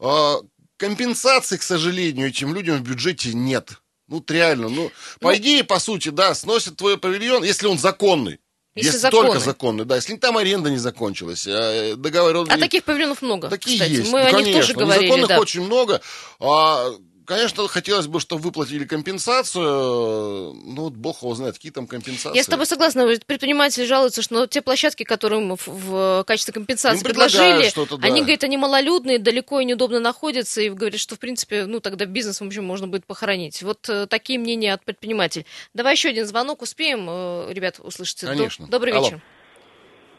А, 0.00 0.38
компенсации, 0.76 1.56
к 1.56 1.62
сожалению, 1.62 2.28
этим 2.28 2.52
людям 2.52 2.78
в 2.78 2.82
бюджете 2.82 3.32
нет. 3.34 3.80
Ну, 4.08 4.24
реально, 4.26 4.68
ну, 4.68 4.90
по 5.20 5.30
ну, 5.30 5.36
идее, 5.36 5.62
по 5.62 5.78
сути, 5.78 6.08
да, 6.08 6.34
сносят 6.34 6.76
твой 6.76 6.98
павильон, 6.98 7.44
если 7.44 7.68
он 7.68 7.78
законный. 7.78 8.40
Если, 8.74 8.92
если 8.94 9.10
только 9.10 9.38
законный, 9.38 9.84
да, 9.84 9.96
если 9.96 10.16
там 10.16 10.36
аренда 10.36 10.70
не 10.70 10.78
закончилась, 10.78 11.46
а 11.48 11.94
договор... 11.96 12.46
А 12.48 12.58
таких 12.58 12.84
павильонов 12.84 13.22
много, 13.22 13.48
Такие 13.48 13.78
кстати. 13.78 13.98
есть, 13.98 14.12
Мы 14.12 14.20
ну, 14.20 14.26
о 14.26 14.30
конечно, 14.30 14.46
них 14.46 14.56
тоже 14.56 14.74
говорили, 14.74 15.04
незаконных 15.04 15.28
да. 15.28 15.40
очень 15.40 15.62
много. 15.62 16.00
А, 16.40 16.90
Конечно, 17.28 17.68
хотелось 17.68 18.06
бы, 18.06 18.20
чтобы 18.20 18.40
выплатили 18.40 18.86
компенсацию. 18.86 19.62
Ну, 19.62 20.84
вот 20.84 20.94
бог 20.94 21.20
его 21.20 21.34
знает, 21.34 21.56
какие 21.56 21.70
там 21.70 21.86
компенсации. 21.86 22.34
Я 22.34 22.42
с 22.42 22.46
тобой 22.46 22.64
согласна. 22.64 23.06
Предприниматели 23.26 23.84
жалуются, 23.84 24.22
что 24.22 24.46
те 24.46 24.62
площадки, 24.62 25.02
которые 25.02 25.40
мы 25.40 25.56
в, 25.56 25.66
в 25.66 26.24
качестве 26.26 26.54
компенсации 26.54 27.04
предложили, 27.04 27.70
да. 27.76 27.98
они, 28.00 28.22
говорят, 28.22 28.44
они 28.44 28.56
малолюдные, 28.56 29.18
далеко 29.18 29.60
и 29.60 29.66
неудобно 29.66 30.00
находятся, 30.00 30.62
и 30.62 30.70
говорят, 30.70 30.98
что, 30.98 31.16
в 31.16 31.18
принципе, 31.18 31.66
ну, 31.66 31.80
тогда 31.80 32.06
бизнес, 32.06 32.40
в 32.40 32.44
общем, 32.46 32.64
можно 32.64 32.88
будет 32.88 33.04
похоронить. 33.04 33.62
Вот 33.62 33.86
э, 33.90 34.06
такие 34.06 34.38
мнения 34.38 34.72
от 34.72 34.82
предпринимателей. 34.82 35.44
Давай 35.74 35.92
еще 35.92 36.08
один 36.08 36.24
звонок 36.24 36.62
успеем, 36.62 37.06
э, 37.10 37.52
ребят, 37.52 37.78
услышать. 37.78 38.20
Конечно. 38.20 38.68
Добрый 38.68 38.94
вечер. 38.94 39.12
Алло. 39.12 39.20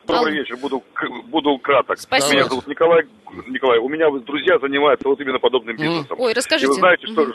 Добрый 0.09 0.33
вечер, 0.33 0.57
буду, 0.57 0.83
буду 1.25 1.57
краток. 1.59 1.99
Спасибо. 1.99 2.33
Меня 2.33 2.43
зовут 2.49 2.67
Николай. 2.67 3.03
Николай, 3.47 3.77
у 3.79 3.87
меня 3.89 4.09
друзья 4.25 4.57
занимаются 4.59 5.07
вот 5.07 5.19
именно 5.19 5.39
подобным 5.39 5.75
бизнесом. 5.77 6.17
Ой, 6.19 6.33
расскажите. 6.33 6.65
И 6.65 6.69
вы 6.69 6.73
знаете, 6.75 7.07
что, 7.07 7.27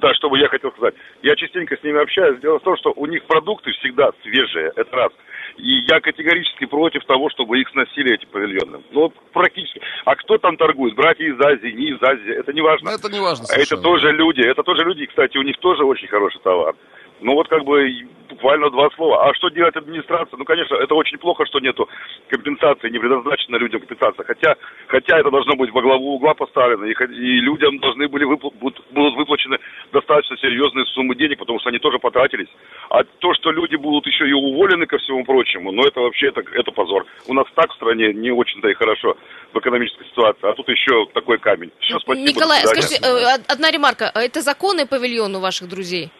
Да, 0.00 0.14
что 0.14 0.30
бы 0.30 0.38
я 0.38 0.48
хотел 0.48 0.70
сказать. 0.72 0.94
Я 1.22 1.34
частенько 1.34 1.76
с 1.76 1.82
ними 1.82 2.00
общаюсь. 2.00 2.40
Дело 2.40 2.58
в 2.58 2.62
том, 2.62 2.76
что 2.76 2.92
у 2.94 3.06
них 3.06 3.24
продукты 3.24 3.72
всегда 3.72 4.10
свежие, 4.22 4.72
это 4.76 4.96
раз. 4.96 5.12
И 5.58 5.84
я 5.90 6.00
категорически 6.00 6.64
против 6.64 7.04
того, 7.04 7.28
чтобы 7.30 7.60
их 7.60 7.68
сносили 7.70 8.14
эти 8.14 8.24
павильоны. 8.26 8.82
Ну, 8.92 9.12
практически. 9.32 9.80
А 10.04 10.14
кто 10.14 10.38
там 10.38 10.56
торгует? 10.56 10.94
Братья 10.94 11.24
из 11.24 11.38
Азии, 11.40 11.72
не 11.72 11.90
из 11.90 12.02
Азии. 12.02 12.32
Это 12.32 12.52
не 12.52 12.62
важно. 12.62 12.90
Но 12.90 12.96
это 12.96 13.10
не 13.10 13.20
важно 13.20 13.46
а 13.50 13.58
Это 13.58 13.76
тоже 13.76 14.12
люди. 14.12 14.40
Это 14.40 14.62
тоже 14.62 14.84
люди. 14.84 15.06
Кстати, 15.06 15.36
у 15.36 15.42
них 15.42 15.58
тоже 15.58 15.84
очень 15.84 16.08
хороший 16.08 16.40
товар. 16.40 16.74
Ну 17.22 17.34
вот 17.34 17.48
как 17.48 17.64
бы 17.64 17.88
буквально 18.28 18.70
два 18.70 18.88
слова. 18.96 19.28
А 19.28 19.34
что 19.34 19.48
делать 19.50 19.76
администрация? 19.76 20.36
Ну, 20.36 20.44
конечно, 20.44 20.74
это 20.76 20.94
очень 20.94 21.18
плохо, 21.18 21.44
что 21.46 21.60
нету 21.60 21.88
компенсации, 22.28 22.90
не 22.90 22.98
предназначена 22.98 23.56
людям 23.56 23.80
компенсация. 23.80 24.24
Хотя, 24.24 24.56
хотя 24.88 25.18
это 25.18 25.30
должно 25.30 25.54
быть 25.54 25.70
во 25.70 25.82
главу 25.82 26.14
угла 26.14 26.34
поставлено, 26.34 26.84
и, 26.84 26.92
и 26.92 27.40
людям 27.40 27.78
должны 27.78 28.08
были 28.08 28.24
выпл- 28.26 28.52
будут, 28.58 28.84
будут 28.90 29.14
выплачены 29.16 29.58
достаточно 29.92 30.36
серьезные 30.38 30.86
суммы 30.86 31.14
денег, 31.14 31.38
потому 31.38 31.60
что 31.60 31.68
они 31.68 31.78
тоже 31.78 31.98
потратились. 31.98 32.48
А 32.88 33.04
то, 33.04 33.34
что 33.34 33.52
люди 33.52 33.76
будут 33.76 34.06
еще 34.06 34.28
и 34.28 34.32
уволены 34.32 34.86
ко 34.86 34.98
всему 34.98 35.24
прочему, 35.24 35.70
ну 35.70 35.82
это 35.82 36.00
вообще 36.00 36.28
это, 36.28 36.42
это 36.54 36.72
позор. 36.72 37.06
У 37.28 37.34
нас 37.34 37.46
так 37.54 37.70
в 37.70 37.74
стране 37.74 38.12
не 38.12 38.30
очень-то 38.30 38.68
и 38.68 38.74
хорошо 38.74 39.16
в 39.52 39.58
экономической 39.58 40.06
ситуации, 40.06 40.48
а 40.48 40.54
тут 40.54 40.68
еще 40.68 41.06
такой 41.12 41.38
камень. 41.38 41.70
Все, 41.80 41.98
спасибо. 41.98 42.28
Николай, 42.28 42.60
скажите, 42.66 42.98
э, 43.02 43.38
одна 43.46 43.70
ремарка. 43.70 44.10
А 44.14 44.22
это 44.22 44.40
законный 44.40 44.86
павильон 44.86 45.36
у 45.36 45.40
ваших 45.40 45.68
друзей? 45.68 46.10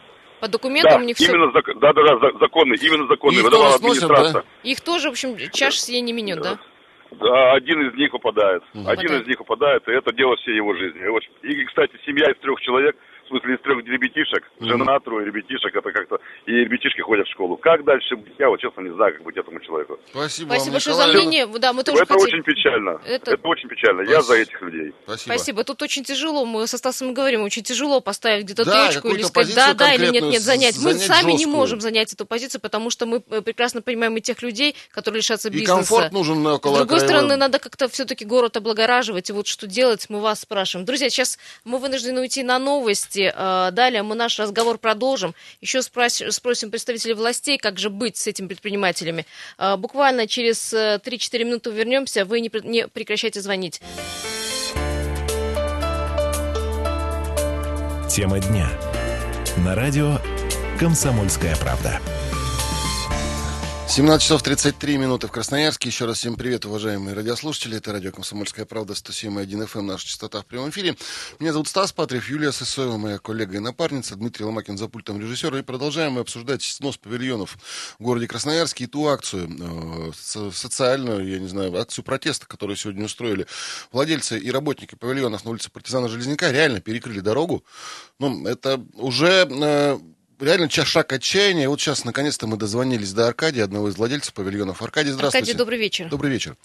По 0.43 0.49
документам 0.49 0.99
да, 0.99 0.99
у 0.99 1.07
них 1.07 1.21
именно 1.21 1.53
все... 1.53 1.75
да, 1.75 1.93
да, 1.93 2.03
да, 2.03 2.39
законный, 2.41 2.77
именно 2.83 3.07
законный, 3.07 3.39
Их 3.39 3.45
выдавала 3.45 3.77
администрация. 3.77 4.43
Да? 4.43 4.45
Их 4.65 4.81
тоже, 4.81 5.09
в 5.09 5.13
общем, 5.13 5.37
чаш 5.53 5.79
сие 5.79 6.01
не 6.01 6.13
менет, 6.13 6.43
да? 6.43 6.59
Да, 7.13 7.53
один 7.53 7.89
из 7.89 7.95
них 7.95 8.11
попадает. 8.11 8.65
Угу. 8.75 8.89
Один 8.89 9.07
попадает. 9.07 9.23
из 9.23 9.27
них 9.29 9.39
попадает, 9.39 9.87
и 9.87 9.93
это 9.93 10.13
дело 10.13 10.35
всей 10.39 10.57
его 10.57 10.75
жизни. 10.75 11.01
И, 11.43 11.65
кстати, 11.67 11.93
семья 12.05 12.29
из 12.29 12.41
трех 12.41 12.61
человек– 12.61 12.97
в 13.25 13.29
смысле 13.29 13.55
из 13.55 13.61
трех 13.61 13.85
ребятишек, 13.85 14.45
жена, 14.61 14.99
трое 15.01 15.27
ребятишек, 15.27 15.75
это 15.75 15.93
как-то, 15.93 16.19
и 16.47 16.53
ребятишки 16.53 17.01
ходят 17.01 17.27
в 17.27 17.31
школу. 17.33 17.57
Как 17.57 17.85
дальше 17.85 18.17
быть? 18.17 18.33
Я 18.39 18.49
вот 18.49 18.61
честно 18.61 18.81
не 18.83 18.95
знаю, 18.95 19.15
как 19.15 19.23
быть 19.23 19.37
этому 19.37 19.61
человеку. 19.61 19.99
Спасибо 20.11 20.49
Спасибо 20.51 20.73
большое 20.73 20.97
за 20.97 21.07
мнение. 21.09 21.47
Да, 21.47 21.73
мы 21.73 21.85
тоже 21.85 22.03
это 22.03 22.13
хотели... 22.13 22.29
очень 22.29 22.43
печально. 22.43 23.01
Это... 23.07 23.33
это 23.33 23.49
очень 23.49 23.69
печально. 23.69 24.05
Спасибо. 24.05 24.21
Я 24.21 24.23
за 24.23 24.35
этих 24.37 24.63
людей. 24.63 24.95
Спасибо. 25.05 25.35
Спасибо. 25.35 25.65
Тут 25.65 25.83
очень 25.83 26.05
тяжело, 26.05 26.45
мы 26.45 26.67
со 26.67 26.79
Стасом 26.79 27.15
говорим, 27.15 27.43
очень 27.43 27.63
тяжело 27.63 28.01
поставить 28.01 28.45
где-то 28.45 28.65
да, 28.65 28.87
точку 28.87 29.09
или 29.09 29.23
сказать 29.23 29.55
да, 29.55 29.75
да 29.75 29.95
или 29.95 30.09
нет, 30.09 30.23
нет, 30.23 30.43
занять. 30.43 30.77
Мы 30.77 30.93
занять 30.93 31.03
сами 31.03 31.33
жесткую. 31.33 31.39
не 31.39 31.47
можем 31.47 31.81
занять 31.81 32.13
эту 32.13 32.27
позицию, 32.27 32.61
потому 32.61 32.91
что 32.91 33.07
мы 33.07 33.23
э, 33.31 33.41
прекрасно 33.41 33.83
понимаем 33.83 34.17
и 34.17 34.21
тех 34.21 34.43
людей, 34.43 34.75
которые 34.91 35.19
лишатся 35.19 35.51
бизнеса. 35.51 35.73
И 35.73 35.77
комфорт 35.77 36.13
нужен 36.13 36.47
около 36.47 36.77
С 36.77 36.79
другой 36.79 36.99
краева. 36.99 37.07
стороны, 37.07 37.37
надо 37.37 37.59
как-то 37.59 37.89
все-таки 37.89 38.25
город 38.25 38.57
облагораживать. 38.57 39.31
И 39.31 39.33
вот 39.33 39.47
что 39.47 39.67
делать, 39.67 40.07
мы 40.09 40.21
вас 40.21 40.41
спрашиваем. 40.41 40.85
Друзья, 40.87 41.09
сейчас 41.09 41.39
мы 41.65 41.79
вынуждены 41.79 42.21
уйти 42.21 42.43
на 42.43 42.59
новости. 42.59 43.12
Э, 43.17 43.71
далее 43.73 44.03
мы 44.03 44.15
наш 44.15 44.39
разговор 44.39 44.79
продолжим. 44.79 45.35
Еще 45.61 45.83
спросим 45.83 46.71
представителей 46.71 47.15
властей, 47.15 47.59
как 47.59 47.79
же 47.79 47.91
быть 47.91 48.17
с 48.17 48.27
этими 48.27 48.49
предпринимателями. 48.49 49.27
А, 49.59 49.77
буквально 49.77 50.27
через 50.27 50.73
3-4 50.73 51.01
э, 51.03 51.45
минуты 51.45 51.71
вернемся. 51.71 52.25
Вы 52.25 52.41
не 52.41 52.49
прекращайте 52.49 53.41
звонить. 53.41 53.81
Тема 58.09 58.41
дня. 58.41 58.69
На 59.59 59.75
радио 59.75 60.19
«Комсомольская 60.79 61.57
правда». 61.57 62.01
17 63.93 64.23
часов 64.23 64.43
33 64.43 64.97
минуты 64.97 65.27
в 65.27 65.33
Красноярске. 65.33 65.91
Еще 65.91 66.07
раз 66.07 66.17
всем 66.17 66.37
привет, 66.37 66.65
уважаемые 66.65 67.15
радиослушатели. 67.15 67.77
Это 67.77 67.93
радио 67.93 68.11
«Комсомольская 68.11 68.65
правда», 68.65 68.95
107.1 68.95 69.69
FM, 69.69 69.83
наша 69.83 70.07
частота 70.07 70.41
в 70.41 70.47
прямом 70.47 70.71
эфире. 70.71 70.97
Меня 71.39 71.53
зовут 71.53 71.69
Стас 71.69 71.93
Патриев, 71.93 72.27
Юлия 72.31 72.53
Сысоева, 72.53 72.97
моя 72.97 73.19
коллега 73.19 73.57
и 73.57 73.59
напарница, 73.59 74.17
Дмитрий 74.17 74.47
Ломакин 74.47 74.79
за 74.79 74.89
пультом 74.89 75.21
режиссера. 75.21 75.59
И 75.59 75.63
продолжаем 75.63 76.13
мы 76.13 76.23
обсуждать 76.23 76.63
снос 76.63 76.97
павильонов 76.97 77.59
в 77.99 78.03
городе 78.03 78.27
Красноярске 78.27 78.85
и 78.85 78.87
ту 78.87 79.09
акцию, 79.09 79.51
э, 79.61 80.13
социальную, 80.15 81.29
я 81.29 81.39
не 81.39 81.49
знаю, 81.49 81.79
акцию 81.79 82.03
протеста, 82.03 82.47
которую 82.47 82.79
сегодня 82.79 83.05
устроили 83.05 83.47
владельцы 83.93 84.39
и 84.39 84.51
работники 84.51 84.95
павильонов 84.95 85.45
на 85.45 85.51
улице 85.51 85.71
Партизана 85.71 86.09
Железняка, 86.09 86.51
реально 86.51 86.81
перекрыли 86.81 87.21
дорогу. 87.21 87.63
Ну, 88.19 88.47
это 88.47 88.83
уже 88.95 89.47
э, 89.51 89.99
реально 90.43 90.69
шаг 90.69 91.13
отчаяния. 91.13 91.69
Вот 91.69 91.81
сейчас, 91.81 92.05
наконец-то, 92.05 92.47
мы 92.47 92.57
дозвонились 92.57 93.13
до 93.13 93.27
Аркадия, 93.27 93.65
одного 93.65 93.89
из 93.89 93.97
владельцев 93.97 94.35
павильонов. 94.35 94.83
Аркадий, 94.83 95.11
здравствуйте. 95.11 95.39
Аркадий, 95.45 95.59
добрый 95.59 95.79
вечер. 95.79 96.09
Добрый 96.09 96.31
вечер. 96.31 96.57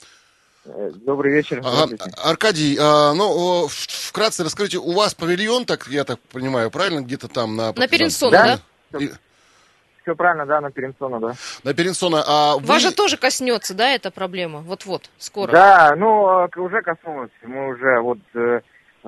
Добрый 0.65 1.33
вечер. 1.33 1.61
Ага. 1.63 1.95
Аркадий, 2.17 2.77
а, 2.79 3.13
ну, 3.13 3.67
вкратце 3.69 4.43
расскажите, 4.43 4.79
у 4.79 4.91
вас 4.91 5.13
павильон, 5.13 5.65
так 5.65 5.87
я 5.87 6.03
так 6.03 6.19
понимаю, 6.19 6.69
правильно, 6.71 7.01
где-то 7.01 7.29
там 7.29 7.55
на... 7.55 7.71
На 7.71 7.87
Перенсона, 7.87 8.31
да? 8.31 8.59
да? 8.91 8.99
И... 8.99 9.11
Все 10.01 10.15
правильно, 10.15 10.45
да, 10.45 10.59
на 10.59 10.71
Перенсона, 10.71 11.19
да. 11.19 11.35
На 11.63 11.73
Перенсона, 11.73 12.23
а 12.25 12.57
вы... 12.57 12.65
Вас 12.65 12.81
же 12.81 12.91
тоже 12.91 13.15
коснется, 13.15 13.73
да, 13.73 13.89
эта 13.91 14.11
проблема? 14.11 14.59
Вот-вот, 14.59 15.09
скоро. 15.17 15.51
Да, 15.51 15.95
ну, 15.97 16.27
а, 16.27 16.49
уже 16.57 16.81
коснулось. 16.81 17.31
Мы 17.43 17.69
уже 17.69 17.99
вот 18.01 18.19
Э, 18.33 18.61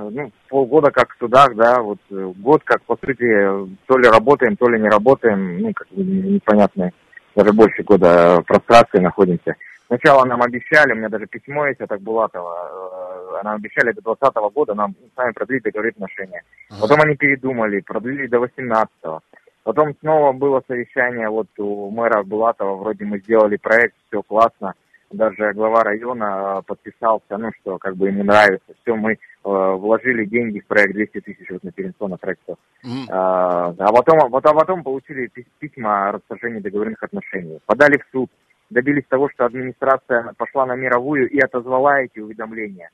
ну, 0.10 0.32
полгода 0.48 0.92
как 0.92 1.14
в 1.14 1.18
судах, 1.20 1.56
да, 1.56 1.82
вот 1.82 2.00
э, 2.12 2.34
год 2.38 2.62
как, 2.64 2.82
по 2.84 2.96
сути, 2.96 3.68
то 3.86 3.98
ли 3.98 4.08
работаем, 4.08 4.56
то 4.56 4.70
ли 4.70 4.80
не 4.80 4.88
работаем, 4.88 5.60
ну, 5.60 5.74
как 5.74 5.88
непонятно, 5.92 6.92
даже 7.36 7.54
больше 7.54 7.84
года 7.84 8.42
в 8.42 8.44
прострации 8.44 9.00
находимся. 9.00 9.56
Сначала 9.88 10.26
нам 10.26 10.42
обещали, 10.44 10.94
у 10.94 10.96
меня 10.96 11.10
даже 11.10 11.26
письмо 11.26 11.68
есть 11.68 11.82
от 11.82 11.92
Акбулатова, 11.92 13.40
э, 13.40 13.44
нам 13.44 13.56
обещали 13.56 13.92
до 13.92 14.02
2020 14.02 14.36
года 14.54 14.74
нам 14.76 14.96
с 15.14 15.18
нами 15.18 15.32
продлить 15.32 15.64
договор 15.64 15.88
отношения. 15.88 16.44
Ага. 16.70 16.82
Потом 16.82 17.02
они 17.02 17.16
передумали, 17.16 17.82
продлили 17.82 18.28
до 18.28 18.40
18 18.40 18.94
-го. 19.04 19.20
Потом 19.64 19.96
снова 20.00 20.32
было 20.32 20.64
совещание 20.68 21.30
вот 21.30 21.48
у 21.58 21.90
мэра 21.92 22.24
Булатова, 22.24 22.76
вроде 22.76 23.06
мы 23.06 23.20
сделали 23.20 23.58
проект, 23.58 23.96
все 24.08 24.22
классно 24.22 24.74
даже 25.12 25.54
глава 25.54 25.84
района 25.84 26.62
подписался, 26.66 27.38
ну, 27.38 27.52
что 27.60 27.78
как 27.78 27.96
бы 27.96 28.08
ему 28.08 28.24
нравится. 28.24 28.74
Все, 28.82 28.96
мы 28.96 29.14
э, 29.14 29.18
вложили 29.44 30.26
деньги 30.26 30.60
в 30.60 30.68
проект 30.68 30.94
200 30.94 31.22
тысяч 31.22 31.50
вот 31.50 31.64
на 31.64 31.72
Перенсона 31.72 32.18
проекта. 32.18 32.56
Mm-hmm. 32.86 33.06
А, 33.10 33.70
а, 33.78 33.94
потом, 33.94 34.20
а 34.20 34.30
потом, 34.30 34.58
потом 34.58 34.84
получили 34.84 35.32
письма 35.60 36.10
о 36.10 36.12
расторжении 36.14 36.60
договорных 36.60 37.02
отношений. 37.02 37.60
Подали 37.66 37.98
в 37.98 38.06
суд, 38.12 38.30
добились 38.70 39.06
того, 39.10 39.30
что 39.30 39.46
администрация 39.46 40.34
пошла 40.38 40.66
на 40.66 40.76
мировую 40.76 41.30
и 41.30 41.40
отозвала 41.40 42.02
эти 42.02 42.20
уведомления. 42.20 42.90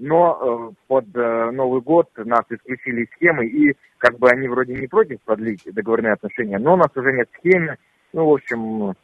Но 0.00 0.70
э, 0.72 0.74
под 0.88 1.04
э, 1.14 1.50
Новый 1.52 1.82
год 1.82 2.08
нас 2.16 2.44
исключили 2.48 3.02
из 3.02 3.10
схемы, 3.16 3.46
и 3.46 3.76
как 3.98 4.18
бы 4.18 4.28
они 4.30 4.48
вроде 4.48 4.74
не 4.74 4.86
против 4.88 5.20
продлить 5.20 5.62
договорные 5.66 6.14
отношения, 6.14 6.58
но 6.58 6.72
у 6.72 6.76
нас 6.76 6.88
уже 6.96 7.12
нет 7.12 7.28
схемы. 7.38 7.76
Ну, 8.12 8.26
в 8.26 8.32
общем, 8.32 8.94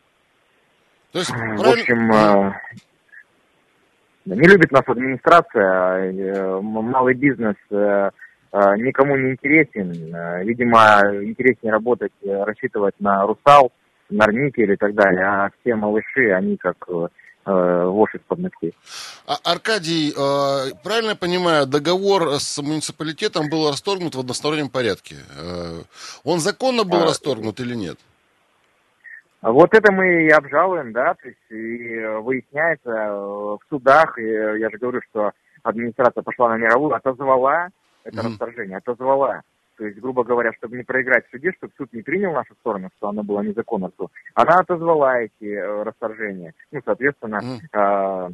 то 1.12 1.18
есть, 1.20 1.30
в 1.30 1.68
общем, 1.68 2.12
э, 2.12 2.52
не 4.26 4.48
любит 4.48 4.72
нас 4.72 4.82
администрация, 4.86 6.12
э, 6.12 6.60
малый 6.60 7.14
бизнес 7.14 7.56
э, 7.70 8.10
никому 8.52 9.16
не 9.16 9.32
интересен. 9.32 9.92
Видимо, 10.44 11.02
интереснее 11.22 11.72
работать, 11.72 12.12
рассчитывать 12.24 12.94
на 13.00 13.26
Русал, 13.26 13.70
на 14.08 14.26
Никель 14.26 14.72
и 14.72 14.76
так 14.76 14.94
далее. 14.94 15.24
А 15.24 15.50
все 15.60 15.74
малыши, 15.74 16.30
они 16.30 16.56
как 16.56 16.86
вошь 17.44 18.14
из-под 18.14 18.38
ногтей. 18.38 18.74
А, 19.26 19.36
Аркадий, 19.44 20.12
правильно 20.82 21.10
я 21.10 21.16
понимаю, 21.16 21.66
договор 21.66 22.40
с 22.40 22.60
муниципалитетом 22.62 23.50
был 23.50 23.70
расторгнут 23.70 24.14
в 24.14 24.20
одностороннем 24.20 24.70
порядке. 24.70 25.16
Он 26.24 26.40
законно 26.40 26.84
был 26.84 27.02
а, 27.02 27.06
расторгнут 27.06 27.60
или 27.60 27.74
нет? 27.74 27.98
Вот 29.46 29.72
это 29.74 29.92
мы 29.92 30.24
и 30.24 30.30
обжалуем, 30.30 30.92
да, 30.92 31.14
то 31.14 31.28
есть 31.28 31.38
и 31.50 32.04
выясняется 32.20 32.90
э, 32.90 33.10
в 33.12 33.60
судах, 33.68 34.18
и 34.18 34.24
я 34.24 34.68
же 34.70 34.78
говорю, 34.78 35.00
что 35.08 35.30
администрация 35.62 36.22
пошла 36.24 36.48
на 36.48 36.56
мировую, 36.56 36.94
отозвала 36.94 37.68
это 38.02 38.18
mm-hmm. 38.18 38.26
расторжение, 38.26 38.76
отозвала. 38.78 39.42
То 39.76 39.86
есть, 39.86 40.00
грубо 40.00 40.24
говоря, 40.24 40.52
чтобы 40.54 40.76
не 40.76 40.82
проиграть 40.82 41.28
в 41.28 41.30
суде, 41.30 41.52
чтобы 41.52 41.72
суд 41.76 41.92
не 41.92 42.02
принял 42.02 42.32
нашу 42.32 42.54
сторону, 42.54 42.90
что 42.96 43.08
оно 43.08 43.22
было 43.22 43.40
незаконно, 43.40 43.90
то 43.96 44.10
она 44.34 44.58
отозвала 44.58 45.20
эти 45.20 45.54
э, 45.54 45.82
расторжения. 45.84 46.52
Ну, 46.72 46.80
соответственно, 46.84 47.40
mm-hmm. 47.72 48.30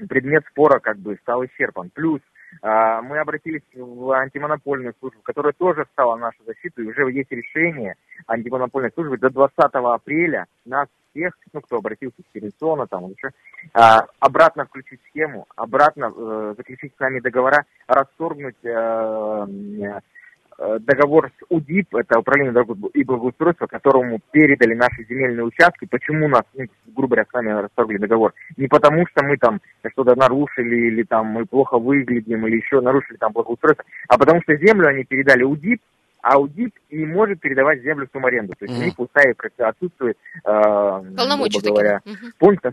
э, 0.00 0.06
предмет 0.08 0.44
спора 0.50 0.80
как 0.80 0.98
бы 0.98 1.16
стал 1.22 1.44
исчерпан. 1.44 1.90
Плюс 1.94 2.20
а, 2.20 2.33
мы 2.62 3.18
обратились 3.18 3.62
в 3.74 4.10
антимонопольную 4.12 4.94
службу, 4.98 5.20
которая 5.22 5.52
тоже 5.52 5.84
встала 5.84 6.16
на 6.16 6.26
нашу 6.26 6.42
и 6.82 6.86
уже 6.86 7.10
есть 7.12 7.30
решение 7.30 7.94
антимонопольной 8.26 8.90
службы. 8.92 9.18
До 9.18 9.30
20 9.30 9.52
апреля 9.58 10.46
нас 10.64 10.88
всех, 11.10 11.36
ну, 11.52 11.60
кто 11.60 11.78
обратился 11.78 12.22
Перенсона, 12.32 12.86
там, 12.86 13.08
еще, 13.10 13.30
а, 13.72 14.06
обратно 14.18 14.64
включить 14.64 15.00
схему, 15.10 15.46
обратно 15.56 16.12
э, 16.14 16.54
заключить 16.56 16.92
с 16.96 17.00
нами 17.00 17.20
договора, 17.20 17.64
расторгнуть 17.86 18.56
Э, 18.64 20.00
договор 20.58 21.30
с 21.38 21.44
УДИП, 21.48 21.96
это 21.96 22.18
управление 22.18 22.54
и 22.94 23.04
благоустройства, 23.04 23.66
которому 23.66 24.20
передали 24.30 24.74
наши 24.74 25.04
земельные 25.08 25.44
участки. 25.44 25.86
Почему 25.86 26.28
нас, 26.28 26.42
ну, 26.54 26.66
грубо 26.94 27.16
говоря, 27.16 27.26
с 27.28 27.32
нами 27.32 27.60
расторгли 27.60 27.98
договор? 27.98 28.34
Не 28.56 28.68
потому, 28.68 29.06
что 29.08 29.24
мы 29.24 29.36
там 29.36 29.60
что-то 29.90 30.14
нарушили, 30.14 30.88
или 30.88 31.02
там 31.02 31.26
мы 31.26 31.46
плохо 31.46 31.78
выглядим, 31.78 32.46
или 32.46 32.56
еще 32.56 32.80
нарушили 32.80 33.16
там 33.16 33.32
благоустройство, 33.32 33.84
а 34.08 34.18
потому 34.18 34.42
что 34.42 34.56
землю 34.56 34.88
они 34.88 35.04
передали 35.04 35.42
УДИП, 35.42 35.80
аудит 36.24 36.72
не 36.90 37.04
может 37.04 37.40
передавать 37.40 37.82
землю 37.82 38.06
в 38.06 38.16
сумаренду. 38.16 38.54
То 38.58 38.64
есть 38.64 38.74
mm-hmm. 38.74 38.82
у 38.82 38.84
них 38.84 38.96
пустая 38.96 39.34
отсутствует, 39.58 40.16
э, 40.44 40.50
грубо 40.50 41.68
говоря, 41.68 42.00
mm-hmm. 42.04 42.30
пункт, 42.38 42.64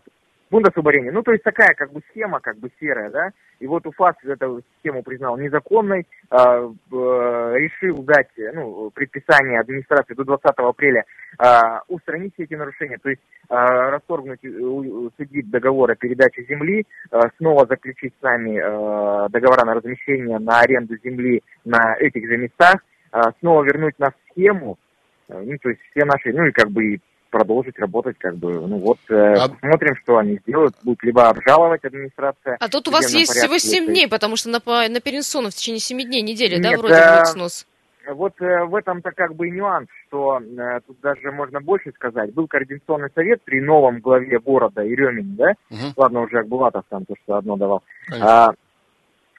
освобождения. 0.60 1.12
Ну, 1.12 1.24
то 1.24 1.32
есть 1.32 1.44
такая 1.44 1.74
как 1.76 1.92
бы 1.92 2.02
схема, 2.10 2.40
как 2.40 2.58
бы 2.58 2.70
серая, 2.80 3.10
да. 3.10 3.30
И 3.60 3.68
вот 3.68 3.86
УФАС 3.86 4.16
эту 4.24 4.62
схему 4.80 5.04
признал 5.04 5.38
незаконной, 5.38 6.02
э, 6.02 6.36
э, 6.36 7.54
решил 7.56 8.04
дать 8.04 8.30
ну, 8.54 8.90
предписание 8.92 9.60
администрации 9.60 10.14
до 10.14 10.24
20 10.24 10.46
апреля 10.58 11.06
э, 11.40 11.46
устранить 11.88 12.34
все 12.34 12.44
эти 12.44 12.56
нарушения, 12.56 12.98
то 12.98 13.10
есть 13.10 13.22
э, 13.50 13.56
расторгнуть 13.56 14.44
э, 14.44 14.50
судить 15.18 15.50
договор 15.50 15.92
о 15.92 15.96
передаче 15.96 16.44
земли, 16.44 16.86
снова 17.38 17.66
заключить 17.68 18.14
с 18.20 18.24
нами 18.24 18.58
э, 18.58 19.30
договора 19.30 19.66
на 19.66 19.76
размещение 19.76 20.40
на 20.40 20.60
аренду 20.62 20.98
земли 21.04 21.42
на 21.66 21.96
этих 22.00 22.28
же 22.28 22.38
местах, 22.38 22.82
а, 23.12 23.32
снова 23.40 23.64
вернуть 23.64 24.00
нас 24.00 24.12
в 24.12 24.32
схему, 24.32 24.78
э, 25.28 25.42
ну, 25.46 25.58
то 25.62 25.70
есть 25.70 25.82
все 25.92 26.06
наши, 26.06 26.32
ну 26.34 26.46
и 26.46 26.52
как 26.52 26.70
бы 26.72 27.00
продолжить 27.32 27.80
работать, 27.80 28.18
как 28.20 28.36
бы, 28.38 28.52
ну 28.68 28.78
вот, 28.78 29.00
э, 29.10 29.34
а... 29.34 29.50
посмотрим, 29.50 29.96
что 30.04 30.18
они 30.18 30.38
сделают, 30.46 30.76
будут 30.84 31.02
либо 31.04 31.30
обжаловать 31.30 31.84
администрация. 31.84 32.58
А 32.60 32.70
тут 32.70 32.88
у 32.88 32.92
вас 32.92 33.12
есть 33.14 33.34
порядке, 33.34 33.58
всего 33.58 33.58
7 33.58 33.88
дней, 33.88 34.08
потому 34.08 34.36
что 34.36 34.50
на, 34.50 34.60
на 34.60 35.00
Перенсонов 35.00 35.54
в 35.54 35.56
течение 35.56 35.80
7 35.80 36.02
дней 36.04 36.22
недели, 36.22 36.56
Нет, 36.56 36.64
да, 36.64 36.78
вроде 36.78 36.94
а... 36.96 37.16
будет 37.16 37.28
снос? 37.28 37.66
Вот 38.10 38.34
э, 38.42 38.64
в 38.66 38.76
этом-то 38.76 39.12
как 39.12 39.36
бы 39.36 39.48
и 39.48 39.52
нюанс, 39.52 39.88
что 40.08 40.40
э, 40.40 40.80
тут 40.86 41.00
даже 41.02 41.32
можно 41.32 41.62
больше 41.62 41.92
сказать. 41.92 42.34
Был 42.34 42.48
координационный 42.48 43.10
совет 43.14 43.42
при 43.44 43.62
новом 43.62 44.00
главе 44.00 44.40
города 44.40 44.82
Еремин, 44.82 45.36
да? 45.36 45.54
Угу. 45.70 45.94
Ладно, 45.98 46.22
уже 46.22 46.40
Акбулатов 46.40 46.84
там 46.90 47.06
то, 47.06 47.14
что 47.24 47.36
одно 47.36 47.58
давал. 47.58 47.84
А, 48.20 48.50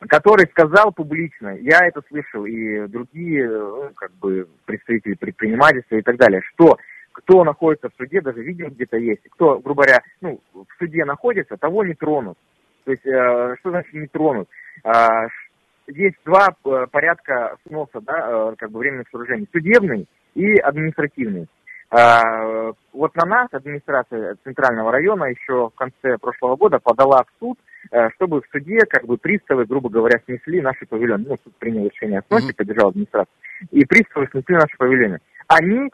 который 0.09 0.47
сказал 0.51 0.93
публично, 0.93 1.57
я 1.61 1.81
это 1.87 2.03
слышал, 2.09 2.45
и 2.45 2.87
другие, 2.87 3.49
ну, 3.49 3.91
как 3.95 4.13
бы, 4.13 4.49
представители 4.65 5.15
предпринимательства 5.15 5.97
и 5.97 6.03
так 6.03 6.17
далее, 6.17 6.41
что 6.55 6.79
кто 7.13 7.45
находится 7.45 7.89
в 7.89 7.95
суде, 7.97 8.21
даже 8.21 8.43
видео 8.43 8.69
где-то 8.69 8.97
есть, 8.97 9.23
кто, 9.31 9.59
грубо 9.59 9.85
говоря, 9.85 10.03
ну, 10.21 10.41
в 10.53 10.67
суде 10.79 11.05
находится, 11.05 11.57
того 11.57 11.85
не 11.85 11.95
тронут. 11.95 12.39
То 12.85 12.91
есть, 12.91 13.07
э, 13.07 13.57
что 13.61 13.71
значит 13.71 13.93
не 13.93 14.07
тронут? 14.07 14.49
Э, 14.85 15.29
есть 15.89 16.17
два 16.25 16.49
э, 16.49 16.87
порядка 16.91 17.57
сноса, 17.67 18.01
да, 18.01 18.53
э, 18.53 18.55
как 18.59 18.71
бы 18.71 18.79
временных 18.81 19.09
сооружений, 19.11 19.49
судебный 19.53 20.07
и 20.35 20.57
административный. 20.57 21.49
Э, 21.91 22.73
вот 22.93 23.15
на 23.17 23.27
нас 23.27 23.49
администрация 23.53 24.37
Центрального 24.45 24.91
района 24.91 25.25
еще 25.25 25.69
в 25.69 25.75
конце 25.75 26.19
прошлого 26.19 26.57
года 26.57 26.79
подала 26.79 27.25
в 27.25 27.39
суд 27.39 27.59
Э, 27.91 28.11
чтобы 28.15 28.41
в 28.41 28.47
суде 28.53 28.79
как 28.89 29.05
бы 29.07 29.19
приставы, 29.19 29.67
грубо 29.67 29.89
говоря, 29.89 30.21
снесли 30.25 30.61
наши 30.61 30.87
павильоны. 30.87 31.25
Ну, 31.29 31.37
суд 31.43 31.55
принял 31.57 31.89
решение 31.89 32.21
о 32.21 32.23
сносе, 32.23 32.51
mm-hmm. 32.51 32.57
поддержал 32.57 32.89
администрацию. 32.91 33.35
И 33.71 33.85
приставы 33.85 34.29
снесли 34.31 34.55
наши 34.55 34.77
павильоны. 34.79 35.19
Они, 35.49 35.91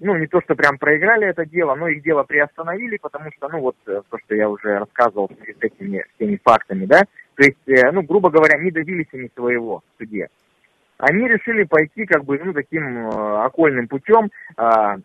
ну, 0.00 0.16
не 0.16 0.26
то, 0.26 0.40
что 0.40 0.54
прям 0.54 0.78
проиграли 0.78 1.26
это 1.26 1.44
дело, 1.44 1.74
но 1.74 1.88
их 1.88 2.02
дело 2.02 2.22
приостановили, 2.22 2.98
потому 2.98 3.30
что, 3.36 3.48
ну, 3.48 3.60
вот 3.60 3.76
э, 3.86 4.02
то, 4.08 4.18
что 4.18 4.34
я 4.34 4.48
уже 4.48 4.78
рассказывал 4.78 5.30
с 5.30 5.62
этими 5.62 6.04
всеми 6.14 6.40
фактами, 6.42 6.86
да, 6.86 7.02
то 7.34 7.44
есть, 7.44 7.58
э, 7.66 7.90
ну, 7.92 8.02
грубо 8.02 8.30
говоря, 8.30 8.58
не 8.58 8.70
добились 8.70 9.08
они 9.12 9.30
своего 9.34 9.78
в 9.78 9.98
суде. 9.98 10.28
Они 10.98 11.28
решили 11.28 11.64
пойти, 11.64 12.06
как 12.06 12.24
бы, 12.24 12.40
ну, 12.42 12.52
таким 12.52 13.08
э, 13.08 13.44
окольным 13.44 13.88
путем, 13.88 14.30
э, 14.56 14.96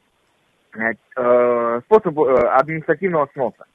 способ 1.86 2.20
административного 2.20 3.30
сноса. 3.34 3.66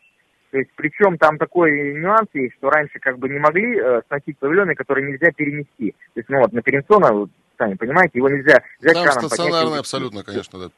То 0.50 0.58
есть, 0.58 0.70
причем 0.76 1.18
там 1.18 1.36
такой 1.38 1.94
нюанс 1.94 2.28
есть, 2.32 2.54
что 2.56 2.70
раньше 2.70 2.98
как 3.00 3.18
бы 3.18 3.28
не 3.28 3.38
могли 3.38 3.78
э, 3.78 4.00
сносить 4.08 4.38
павильоны, 4.38 4.74
которые 4.74 5.12
нельзя 5.12 5.30
перенести. 5.30 5.94
То 6.14 6.20
есть, 6.20 6.28
ну 6.28 6.38
вот 6.38 6.52
на 6.52 6.62
Перенсона, 6.62 7.12
вы 7.12 7.28
сами 7.58 7.74
понимаете, 7.74 8.18
его 8.18 8.28
нельзя 8.28 8.62
взять 8.80 8.94
там 8.94 9.04
краном 9.04 9.24
стационарный 9.24 9.78
абсолютно, 9.78 10.24
конечно, 10.24 10.58
да. 10.58 10.70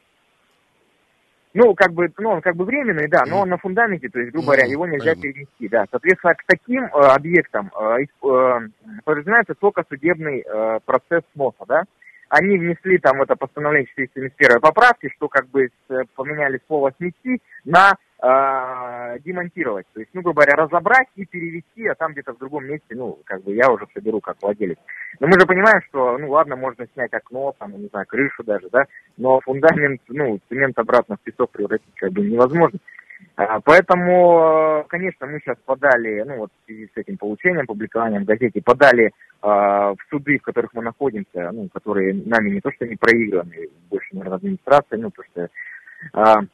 Ну, 1.53 1.75
как 1.75 1.93
бы, 1.93 2.09
ну, 2.17 2.29
он 2.29 2.41
как 2.41 2.55
бы 2.55 2.63
временный, 2.63 3.07
да, 3.07 3.23
но 3.27 3.41
он 3.41 3.49
на 3.49 3.57
фундаменте, 3.57 4.07
то 4.07 4.19
есть, 4.19 4.31
грубо 4.31 4.53
говоря, 4.53 4.65
его 4.65 4.87
нельзя 4.87 5.15
перенести, 5.15 5.67
да. 5.67 5.85
Соответственно, 5.91 6.33
к 6.35 6.43
таким 6.45 6.85
э, 6.85 6.89
объектам 6.89 7.71
э, 7.77 8.03
э, 8.03 8.59
подразумевается 9.03 9.53
только 9.55 9.83
судебный 9.89 10.45
э, 10.45 10.79
процесс 10.85 11.23
сноса, 11.33 11.65
да. 11.67 11.83
Они 12.29 12.57
внесли 12.57 12.97
там 12.97 13.21
это 13.21 13.35
постановление 13.35 13.87
471 13.87 14.61
поправки, 14.61 15.09
что 15.17 15.27
как 15.27 15.49
бы 15.49 15.69
с, 15.89 16.05
поменяли 16.15 16.61
слово 16.67 16.93
«снести» 16.97 17.41
на 17.65 17.95
э, 18.21 19.19
демонтировать. 19.19 19.87
То 19.93 19.99
есть, 19.99 20.11
ну, 20.13 20.21
грубо 20.21 20.43
говоря, 20.43 20.63
разобрать 20.63 21.07
и 21.15 21.25
перевести, 21.25 21.87
а 21.87 21.95
там 21.95 22.13
где-то 22.13 22.33
в 22.33 22.37
другом 22.37 22.65
месте, 22.65 22.95
ну, 22.95 23.19
как 23.25 23.43
бы 23.43 23.55
я 23.55 23.69
уже 23.71 23.87
соберу 23.93 24.21
как 24.21 24.37
владелец. 24.41 24.77
Но 25.19 25.27
мы 25.27 25.39
же 25.39 25.45
понимаем, 25.45 25.81
что, 25.89 26.17
ну, 26.17 26.29
ладно, 26.29 26.55
можно 26.55 26.85
снять 26.93 27.13
окно, 27.13 27.53
там, 27.57 27.73
не 27.79 27.87
знаю, 27.87 28.05
крышу 28.07 28.43
даже, 28.43 28.69
да, 28.69 28.83
но 29.17 29.39
фундамент, 29.41 30.01
ну, 30.07 30.39
цемент 30.49 30.77
обратно 30.77 31.17
в 31.17 31.21
песок 31.21 31.51
превратить 31.51 31.95
как 31.95 32.11
бы 32.11 32.21
невозможно. 32.21 32.79
А, 33.35 33.59
поэтому, 33.61 34.85
конечно, 34.87 35.27
мы 35.27 35.39
сейчас 35.39 35.57
подали, 35.65 36.23
ну 36.23 36.37
вот 36.37 36.49
в 36.51 36.65
связи 36.65 36.89
с 36.93 36.97
этим 36.97 37.17
получением, 37.17 37.67
публикованием 37.67 38.23
в 38.23 38.25
газете, 38.25 38.61
подали 38.63 39.05
э, 39.05 39.11
в 39.41 39.97
суды, 40.09 40.39
в 40.39 40.41
которых 40.41 40.73
мы 40.73 40.81
находимся, 40.81 41.51
ну, 41.51 41.69
которые 41.69 42.13
нами 42.13 42.49
не 42.49 42.61
то 42.61 42.71
что 42.71 42.87
не 42.87 42.95
проиграны, 42.95 43.69
больше, 43.91 44.07
наверное, 44.13 44.37
администрация, 44.37 44.97
ну, 44.97 45.11
то 45.11 45.23
что 45.23 45.49
э, 46.13 46.45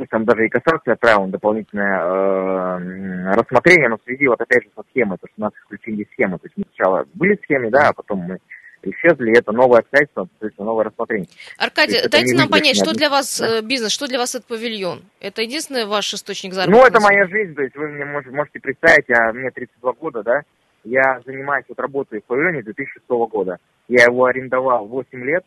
пусть 0.00 0.10
там 0.10 0.24
даже 0.24 0.46
и 0.46 0.48
кассация 0.48 0.94
отправила 0.94 1.26
на 1.26 1.32
дополнительное 1.32 2.00
э, 2.00 3.34
рассмотрение, 3.34 3.90
но 3.90 3.98
в 3.98 4.02
связи 4.04 4.26
вот 4.28 4.40
опять 4.40 4.62
же 4.62 4.70
со 4.74 4.82
схемой, 4.90 5.18
то, 5.18 5.26
что 5.26 5.34
у 5.36 5.40
нас 5.42 5.52
включили 5.66 6.08
схемы, 6.14 6.38
то 6.38 6.46
есть 6.46 6.56
мы 6.56 6.64
сначала 6.72 7.04
были 7.12 7.38
схемы, 7.44 7.70
да, 7.70 7.88
а 7.88 7.92
потом 7.92 8.20
мы 8.20 8.38
исчезли, 8.82 9.36
это 9.36 9.52
новое 9.52 9.80
обстоятельство, 9.80 10.26
то 10.38 10.46
есть 10.46 10.58
новое 10.58 10.86
рассмотрение. 10.86 11.28
Аркадий, 11.58 11.98
дайте 12.08 12.34
нам 12.34 12.48
понять, 12.48 12.76
что 12.76 12.94
для 12.94 13.10
вас? 13.10 13.42
Э, 13.42 13.60
бизнес, 13.60 13.92
что 13.92 14.06
для 14.06 14.18
вас 14.18 14.34
этот 14.34 14.48
павильон? 14.48 15.02
Это 15.20 15.42
единственный 15.42 15.84
ваш 15.84 16.14
источник 16.14 16.54
заработка? 16.54 16.80
Ну, 16.80 16.86
это 16.86 17.00
моя 17.00 17.26
жизнь, 17.26 17.54
то 17.54 17.60
есть 17.60 17.76
вы 17.76 17.88
мне 17.88 18.06
можете, 18.06 18.58
представить, 18.58 19.04
я, 19.08 19.34
мне 19.34 19.50
32 19.50 19.92
года, 19.92 20.22
да, 20.22 20.40
я 20.84 21.20
занимаюсь, 21.26 21.66
вот 21.68 21.78
работаю 21.78 22.22
в 22.22 22.24
павильоне 22.24 22.62
2006 22.62 23.06
года. 23.06 23.58
Я 23.88 24.04
его 24.04 24.24
арендовал 24.24 24.86
8 24.86 25.24
лет, 25.24 25.44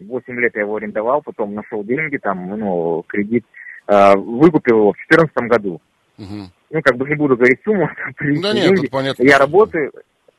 8 0.00 0.40
лет 0.40 0.56
я 0.56 0.62
его 0.62 0.74
арендовал, 0.74 1.22
потом 1.22 1.54
нашел 1.54 1.84
деньги, 1.84 2.16
там, 2.16 2.48
ну, 2.48 3.04
кредит, 3.06 3.44
выкупил 3.86 4.78
его 4.78 4.92
в 4.92 4.96
2014 5.08 5.36
году. 5.48 5.80
Угу. 6.18 6.50
Ну, 6.70 6.82
как 6.82 6.96
бы 6.96 7.08
не 7.08 7.14
буду 7.14 7.36
говорить 7.36 7.60
сумму, 7.64 7.88
да 8.20 8.52
нет, 8.52 8.74
деньги. 8.74 8.88
понятно. 8.88 9.22
Я 9.22 9.38
работаю, 9.38 9.92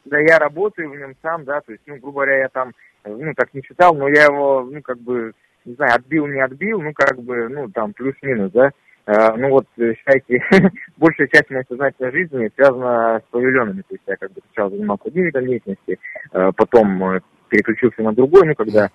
да, 0.06 0.20
я 0.20 0.40
работаю 0.40 0.90
в 0.90 0.96
нем 0.96 1.16
сам, 1.22 1.46
да, 1.46 1.62
то 1.62 1.72
есть, 1.72 1.84
ну, 1.86 1.98
грубо 1.98 2.22
говоря, 2.22 2.40
я 2.40 2.50
там, 2.50 2.72
ну, 3.06 3.34
так 3.36 3.54
не 3.54 3.62
читал, 3.62 3.96
но 3.96 4.08
я 4.08 4.26
его, 4.26 4.68
ну, 4.70 4.82
как 4.82 5.00
бы, 5.00 5.34
не 5.66 5.76
знаю, 5.76 5.96
отбил, 5.96 6.28
не 6.28 6.42
отбил, 6.42 6.82
ну, 6.82 6.92
как 6.94 7.22
бы, 7.22 7.48
ну, 7.50 7.70
там, 7.70 7.94
плюс-минус, 7.94 8.52
да. 8.52 8.72
Uh, 9.06 9.36
ну 9.36 9.50
вот, 9.50 9.66
считайте, 9.76 10.42
большая 10.98 11.28
часть 11.28 11.50
моей 11.50 11.66
сознательной 11.68 12.12
жизни 12.14 12.50
связана 12.56 13.20
с 13.20 13.32
павильонами. 13.32 13.82
То 13.82 13.96
есть 13.96 14.04
я 14.08 14.16
как 14.16 14.32
бы 14.32 14.40
сначала 14.46 14.70
занимался 14.70 15.10
одним 15.10 15.26
видом 15.26 15.46
деятельности, 15.46 16.00
потом 16.32 17.20
переключился 17.50 18.02
на 18.02 18.14
другой, 18.14 18.48
ну, 18.48 18.56
когда... 18.56 18.90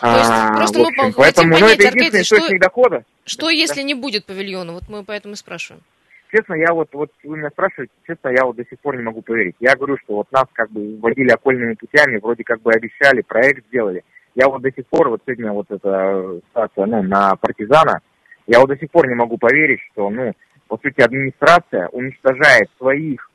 То 0.00 0.06
есть 0.06 0.30
а, 0.30 0.54
просто 0.56 0.78
мы 0.78 0.86
общем, 0.88 1.12
поэтому, 1.16 1.52
понять, 1.52 1.60
ну, 1.60 1.66
это 1.68 1.88
Аркадий, 1.88 2.24
что, 2.24 2.58
дохода. 2.58 3.04
Что, 3.24 3.46
да, 3.46 3.52
если 3.52 3.82
да. 3.82 3.82
не 3.82 3.94
будет 3.94 4.24
павильона? 4.24 4.72
Вот 4.72 4.84
мы 4.88 5.04
поэтому 5.04 5.34
и 5.34 5.36
спрашиваем 5.36 5.82
честно, 6.30 6.54
я 6.54 6.72
вот, 6.72 6.88
вот 6.92 7.10
вы 7.24 7.38
меня 7.38 7.50
спрашиваете, 7.50 7.92
честно, 8.06 8.28
я 8.28 8.44
вот 8.44 8.56
до 8.56 8.64
сих 8.64 8.78
пор 8.80 8.96
не 8.96 9.02
могу 9.02 9.22
поверить. 9.22 9.56
Я 9.60 9.76
говорю, 9.76 9.96
что 9.98 10.16
вот 10.16 10.32
нас 10.32 10.46
как 10.52 10.70
бы 10.70 10.96
вводили 10.96 11.30
окольными 11.30 11.74
путями, 11.74 12.18
вроде 12.18 12.44
как 12.44 12.62
бы 12.62 12.72
обещали, 12.72 13.22
проект 13.22 13.66
сделали. 13.66 14.04
Я 14.34 14.48
вот 14.48 14.62
до 14.62 14.70
сих 14.70 14.86
пор, 14.86 15.08
вот 15.08 15.22
сегодня 15.26 15.52
вот 15.52 15.66
эта 15.70 16.40
ситуация, 16.48 16.86
ну, 16.86 17.02
на 17.02 17.36
партизана, 17.36 18.00
я 18.46 18.60
вот 18.60 18.68
до 18.68 18.76
сих 18.76 18.90
пор 18.90 19.08
не 19.08 19.14
могу 19.14 19.38
поверить, 19.38 19.80
что, 19.92 20.08
ну, 20.08 20.32
по 20.68 20.78
сути, 20.78 21.00
администрация 21.00 21.88
уничтожает 21.88 22.70
своих 22.78 23.28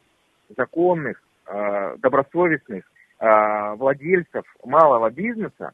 законных, 0.55 1.21
э, 1.47 1.95
добросовестных 1.97 2.85
э, 3.19 3.73
владельцев 3.75 4.45
малого 4.63 5.09
бизнеса, 5.09 5.71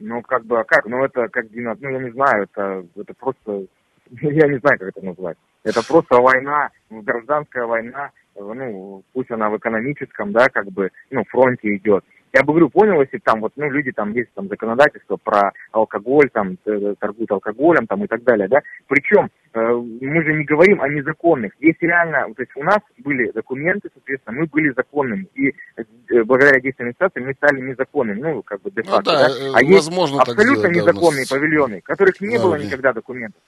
ну, 0.00 0.22
как 0.22 0.44
бы, 0.44 0.58
а 0.58 0.64
как, 0.64 0.86
ну, 0.86 1.04
это 1.04 1.28
как, 1.28 1.46
ну, 1.52 1.90
я 1.90 1.98
не 1.98 2.10
знаю, 2.10 2.44
это, 2.44 2.84
это 2.96 3.14
просто, 3.14 3.66
я 4.10 4.48
не 4.48 4.58
знаю, 4.58 4.78
как 4.78 4.88
это 4.88 5.04
назвать. 5.04 5.36
Это 5.62 5.86
просто 5.86 6.16
война, 6.16 6.70
гражданская 6.90 7.66
война, 7.66 8.10
ну, 8.34 9.02
пусть 9.12 9.30
она 9.30 9.50
в 9.50 9.58
экономическом, 9.58 10.32
да, 10.32 10.46
как 10.48 10.66
бы, 10.72 10.90
ну, 11.10 11.24
фронте 11.24 11.76
идет. 11.76 12.04
Я 12.32 12.42
бы 12.42 12.52
говорю, 12.52 12.70
понял, 12.70 13.00
если 13.00 13.18
там 13.18 13.40
вот, 13.40 13.52
ну, 13.56 13.70
люди 13.70 13.92
там 13.92 14.12
есть 14.12 14.30
там 14.34 14.48
законодательство 14.48 15.16
про 15.16 15.52
алкоголь, 15.72 16.30
там, 16.30 16.56
торгуют 16.98 17.30
алкоголем, 17.32 17.86
там, 17.86 18.04
и 18.04 18.06
так 18.06 18.22
далее, 18.22 18.48
да. 18.48 18.60
Причем, 18.86 19.30
э, 19.52 19.58
мы 19.60 20.22
же 20.22 20.34
не 20.34 20.44
говорим 20.44 20.80
о 20.80 20.88
незаконных. 20.88 21.52
Здесь 21.58 21.76
реально, 21.80 22.32
то 22.34 22.42
есть 22.42 22.52
у 22.56 22.62
нас 22.62 22.78
были 22.98 23.30
документы, 23.32 23.88
соответственно, 23.92 24.40
мы 24.40 24.46
были 24.46 24.72
законными. 24.76 25.26
И 25.34 25.48
э, 25.76 26.22
благодаря 26.24 26.60
действиям 26.60 26.90
администрации 26.90 27.20
мы 27.20 27.34
стали 27.34 27.60
незаконными, 27.60 28.20
ну, 28.20 28.42
как 28.42 28.62
бы, 28.62 28.70
де-факто, 28.70 29.10
ну, 29.10 29.18
да. 29.18 29.28
да. 29.28 29.34
Э, 29.34 29.52
а 29.54 29.74
возможно 29.74 30.16
есть 30.16 30.28
абсолютно 30.28 30.70
сделать, 30.70 30.76
незаконные 30.76 31.24
да, 31.28 31.34
павильоны, 31.36 31.80
которых 31.80 32.20
не 32.20 32.36
да, 32.36 32.42
было 32.44 32.54
никогда 32.56 32.92
документов 32.92 33.40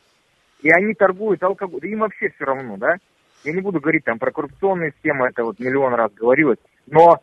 и 0.62 0.70
они 0.70 0.94
торгуют 0.94 1.42
алкоголем, 1.42 1.92
им 1.92 1.98
вообще 2.00 2.30
все 2.30 2.44
равно, 2.44 2.76
да? 2.76 2.96
Я 3.44 3.52
не 3.52 3.60
буду 3.60 3.80
говорить 3.80 4.04
там 4.04 4.18
про 4.18 4.30
коррупционные 4.30 4.94
схемы, 4.98 5.26
это 5.26 5.44
вот 5.44 5.58
миллион 5.58 5.94
раз 5.94 6.12
говорилось, 6.14 6.58
но 6.86 7.20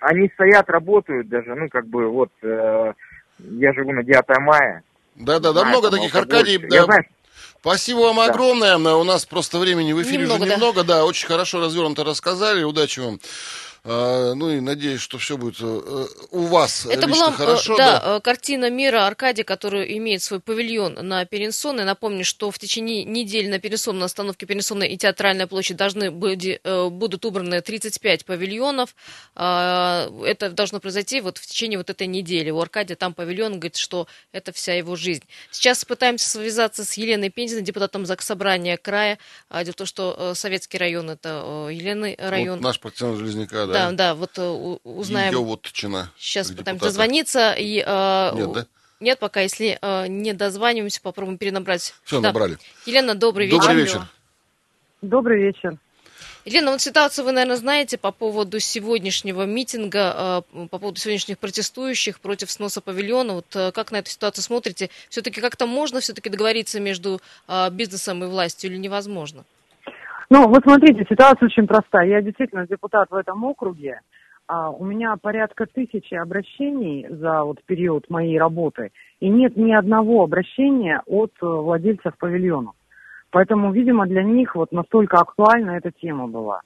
они 0.00 0.30
стоят, 0.34 0.68
работают 0.68 1.28
даже, 1.28 1.54
ну, 1.54 1.68
как 1.68 1.86
бы, 1.86 2.08
вот, 2.08 2.30
э, 2.42 2.92
я 3.38 3.72
живу 3.72 3.92
на 3.92 4.02
9 4.02 4.24
мая. 4.40 4.82
Да-да-да, 5.16 5.64
много 5.64 5.90
таких, 5.90 6.14
Аркадий. 6.14 6.58
Да, 6.58 6.84
знаю, 6.84 7.04
Спасибо 7.60 7.98
вам 7.98 8.16
да. 8.16 8.26
огромное. 8.26 8.76
У 8.76 9.04
нас 9.04 9.26
просто 9.26 9.58
времени 9.58 9.92
в 9.92 10.00
эфире 10.02 10.22
немного, 10.22 10.42
уже 10.42 10.52
немного. 10.52 10.84
Да. 10.84 10.94
да, 10.98 11.04
очень 11.04 11.26
хорошо 11.26 11.60
развернуто 11.60 12.04
рассказали. 12.04 12.62
Удачи 12.62 13.00
вам. 13.00 13.18
А, 13.90 14.34
ну 14.34 14.50
и 14.50 14.60
надеюсь, 14.60 15.00
что 15.00 15.16
все 15.16 15.38
будет 15.38 15.56
э, 15.62 16.06
у 16.30 16.42
вас 16.42 16.84
Это 16.84 17.06
лично 17.06 17.28
была, 17.28 17.32
хорошо. 17.32 17.76
Да, 17.78 18.00
да, 18.00 18.16
э, 18.16 18.20
картина 18.20 18.68
мира 18.68 19.06
Аркадия, 19.06 19.44
который 19.44 19.96
имеет 19.96 20.22
свой 20.22 20.40
павильон 20.40 20.98
на 21.00 21.24
Перенсонной. 21.24 21.84
Напомню, 21.84 22.22
что 22.22 22.50
в 22.50 22.58
течение 22.58 23.04
недели 23.04 23.48
на 23.48 23.58
Перенсонной, 23.58 24.00
на 24.00 24.04
остановке 24.04 24.44
Перенсонной 24.44 24.88
и 24.88 24.98
Театральная 24.98 25.46
площадь 25.46 25.78
должны 25.78 26.10
быть, 26.10 26.60
э, 26.62 26.88
будут 26.90 27.24
убраны 27.24 27.62
35 27.62 28.26
павильонов. 28.26 28.94
А, 29.34 30.10
это 30.22 30.50
должно 30.50 30.80
произойти 30.80 31.22
вот 31.22 31.38
в 31.38 31.46
течение 31.46 31.78
вот 31.78 31.88
этой 31.88 32.08
недели. 32.08 32.50
У 32.50 32.60
Аркадия 32.60 32.94
там 32.94 33.14
павильон, 33.14 33.52
говорит, 33.52 33.76
что 33.76 34.06
это 34.32 34.52
вся 34.52 34.74
его 34.74 34.96
жизнь. 34.96 35.24
Сейчас 35.50 35.86
пытаемся 35.86 36.28
связаться 36.28 36.84
с 36.84 36.92
Еленой 36.98 37.30
Пензиной, 37.30 37.62
депутатом 37.62 38.04
Заксобрания 38.04 38.76
края. 38.76 39.18
А, 39.48 39.64
дело 39.64 39.72
в 39.72 39.76
том, 39.76 39.86
что 39.86 40.34
Советский 40.34 40.76
район, 40.76 41.08
это 41.08 41.68
Елены 41.70 42.16
район. 42.18 42.58
Вот 42.58 42.64
наш 42.64 42.78
партизан 42.80 43.16
Железняка, 43.16 43.64
да? 43.64 43.77
Да, 43.77 43.77
да, 43.92 44.14
вот 44.14 44.38
э, 44.38 44.42
узнаем. 44.84 45.32
Ее 45.32 45.38
вот 45.38 45.62
чина. 45.72 46.10
Сейчас 46.18 46.50
пытаемся 46.50 46.84
дозвониться. 46.84 47.54
И, 47.58 47.82
э, 47.86 48.30
Нет, 48.34 48.52
да? 48.52 48.66
Нет, 49.00 49.18
пока, 49.18 49.40
если 49.40 49.78
э, 49.80 50.06
не 50.08 50.32
дозваниваемся, 50.32 51.00
попробуем 51.00 51.38
перенабрать. 51.38 51.94
Все, 52.04 52.20
да. 52.20 52.28
набрали. 52.28 52.58
Елена, 52.86 53.14
добрый 53.14 53.46
вечер. 53.46 53.60
Добрый 53.60 53.76
вечер. 53.76 54.06
Добрый 55.02 55.42
вечер. 55.42 55.78
Елена, 56.44 56.72
вот 56.72 56.80
ситуацию 56.80 57.24
вы, 57.24 57.32
наверное, 57.32 57.56
знаете 57.56 57.98
по 57.98 58.10
поводу 58.10 58.58
сегодняшнего 58.58 59.42
митинга, 59.42 60.42
по 60.70 60.78
поводу 60.78 60.98
сегодняшних 60.98 61.38
протестующих 61.38 62.20
против 62.20 62.50
сноса 62.50 62.80
павильона. 62.80 63.34
Вот 63.34 63.74
как 63.74 63.92
на 63.92 63.96
эту 63.98 64.10
ситуацию 64.10 64.42
смотрите? 64.42 64.88
Все-таки 65.10 65.40
как-то 65.42 65.66
можно 65.66 66.00
все-таки 66.00 66.30
договориться 66.30 66.80
между 66.80 67.20
бизнесом 67.72 68.24
и 68.24 68.28
властью 68.28 68.70
или 68.70 68.78
невозможно? 68.78 69.44
Ну, 70.30 70.46
вот 70.48 70.62
смотрите, 70.62 71.06
ситуация 71.08 71.46
очень 71.46 71.66
простая. 71.66 72.06
Я 72.06 72.20
действительно 72.20 72.66
депутат 72.66 73.10
в 73.10 73.14
этом 73.14 73.42
округе. 73.44 74.00
А 74.46 74.70
у 74.70 74.84
меня 74.84 75.14
порядка 75.20 75.66
тысячи 75.66 76.14
обращений 76.14 77.06
за 77.08 77.44
вот 77.44 77.58
период 77.66 78.08
моей 78.08 78.38
работы, 78.38 78.92
и 79.20 79.28
нет 79.28 79.56
ни 79.56 79.72
одного 79.72 80.24
обращения 80.24 81.02
от 81.06 81.32
э, 81.42 81.46
владельцев 81.46 82.16
павильонов. 82.16 82.74
Поэтому, 83.30 83.72
видимо, 83.72 84.06
для 84.06 84.22
них 84.22 84.54
вот 84.54 84.72
настолько 84.72 85.18
актуальна 85.18 85.72
эта 85.72 85.90
тема 85.90 86.28
была. 86.28 86.62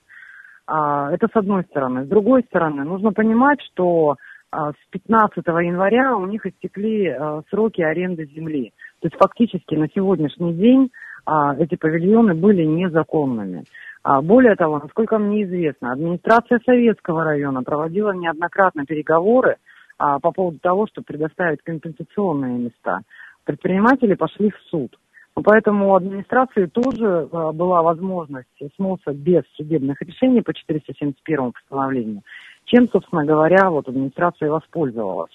А, 0.67 1.11
это 1.13 1.27
с 1.27 1.37
одной 1.37 1.65
стороны. 1.65 2.05
С 2.05 2.09
другой 2.09 2.45
стороны, 2.45 2.85
нужно 2.85 3.13
понимать, 3.13 3.59
что 3.73 4.17
а, 4.53 4.71
с 4.71 4.91
15 4.91 5.45
января 5.45 6.17
у 6.17 6.27
них 6.27 6.47
истекли 6.47 7.09
а, 7.09 7.43
сроки 7.51 7.81
аренды 7.81 8.27
земли. 8.27 8.73
То 9.01 9.09
есть 9.09 9.17
фактически 9.19 9.75
на 9.75 9.89
сегодняшний 9.89 10.55
день 10.55 10.93
а, 11.25 11.55
эти 11.57 11.77
павильоны 11.77 12.35
были 12.35 12.65
незаконными. 12.65 13.65
А, 14.03 14.21
более 14.21 14.57
того, 14.57 14.81
насколько 14.81 15.19
мне 15.19 15.45
известно, 15.45 15.93
администрация 15.93 16.61
Советского 16.65 17.25
района 17.25 17.63
проводила 17.63 18.13
неоднократно 18.13 18.85
переговоры 18.85 19.57
а, 19.99 20.19
по 20.19 20.33
поводу 20.33 20.59
того, 20.59 20.87
чтобы 20.89 21.05
предоставить 21.05 21.63
компенсационные 21.63 22.59
места. 22.59 23.03
Предприниматели 23.45 24.15
пошли 24.15 24.51
в 24.51 24.59
суд. 24.71 24.97
Ну, 25.35 25.43
поэтому 25.43 25.91
у 25.91 25.95
администрации 25.95 26.67
тоже 26.67 27.29
а, 27.31 27.53
была 27.53 27.83
возможность 27.83 28.49
сноса 28.77 29.13
без 29.13 29.43
судебных 29.57 30.03
решений 30.03 30.43
по 30.43 30.53
471 30.53 31.53
постановлению, 31.53 32.23
чем, 32.65 32.89
собственно 32.89 33.25
говоря, 33.25 33.71
вот 33.71 33.89
администрация 33.89 34.51
воспользовалась. 34.51 35.33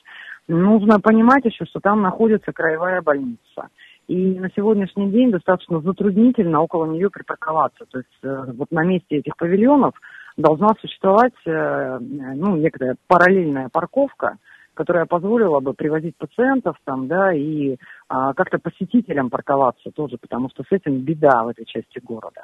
Нужно 0.48 1.00
понимать 1.00 1.46
еще, 1.46 1.66
что 1.66 1.80
там 1.80 2.02
находится 2.02 2.54
краевая 2.54 3.02
больница. 3.02 3.70
И 4.08 4.40
на 4.40 4.50
сегодняшний 4.56 5.12
день 5.12 5.32
достаточно 5.32 5.82
затруднительно 5.82 6.62
около 6.62 6.86
нее 6.86 7.10
припарковаться. 7.10 7.86
То 7.92 7.98
есть 8.00 8.20
э, 8.24 8.46
вот 8.54 8.72
на 8.72 8.84
месте 8.86 9.18
этих 9.18 9.36
павильонов 9.36 9.96
должна 10.38 10.70
существовать 10.80 11.34
э, 11.46 12.00
ну, 12.00 12.56
некая 12.56 12.96
параллельная 13.08 13.68
парковка, 13.70 14.38
которая 14.76 15.08
позволила 15.08 15.60
бы 15.60 15.74
привозить 15.74 16.16
пациентов 16.16 16.78
там, 16.86 17.08
да, 17.08 17.34
и 17.34 17.78
а, 18.10 18.36
как-то 18.36 18.60
посетителям 18.60 19.32
парковаться 19.32 19.90
тоже, 19.90 20.18
потому 20.22 20.50
что 20.52 20.62
с 20.62 20.68
этим 20.72 21.00
беда 21.00 21.44
в 21.44 21.48
этой 21.48 21.66
части 21.66 22.00
города. 22.00 22.44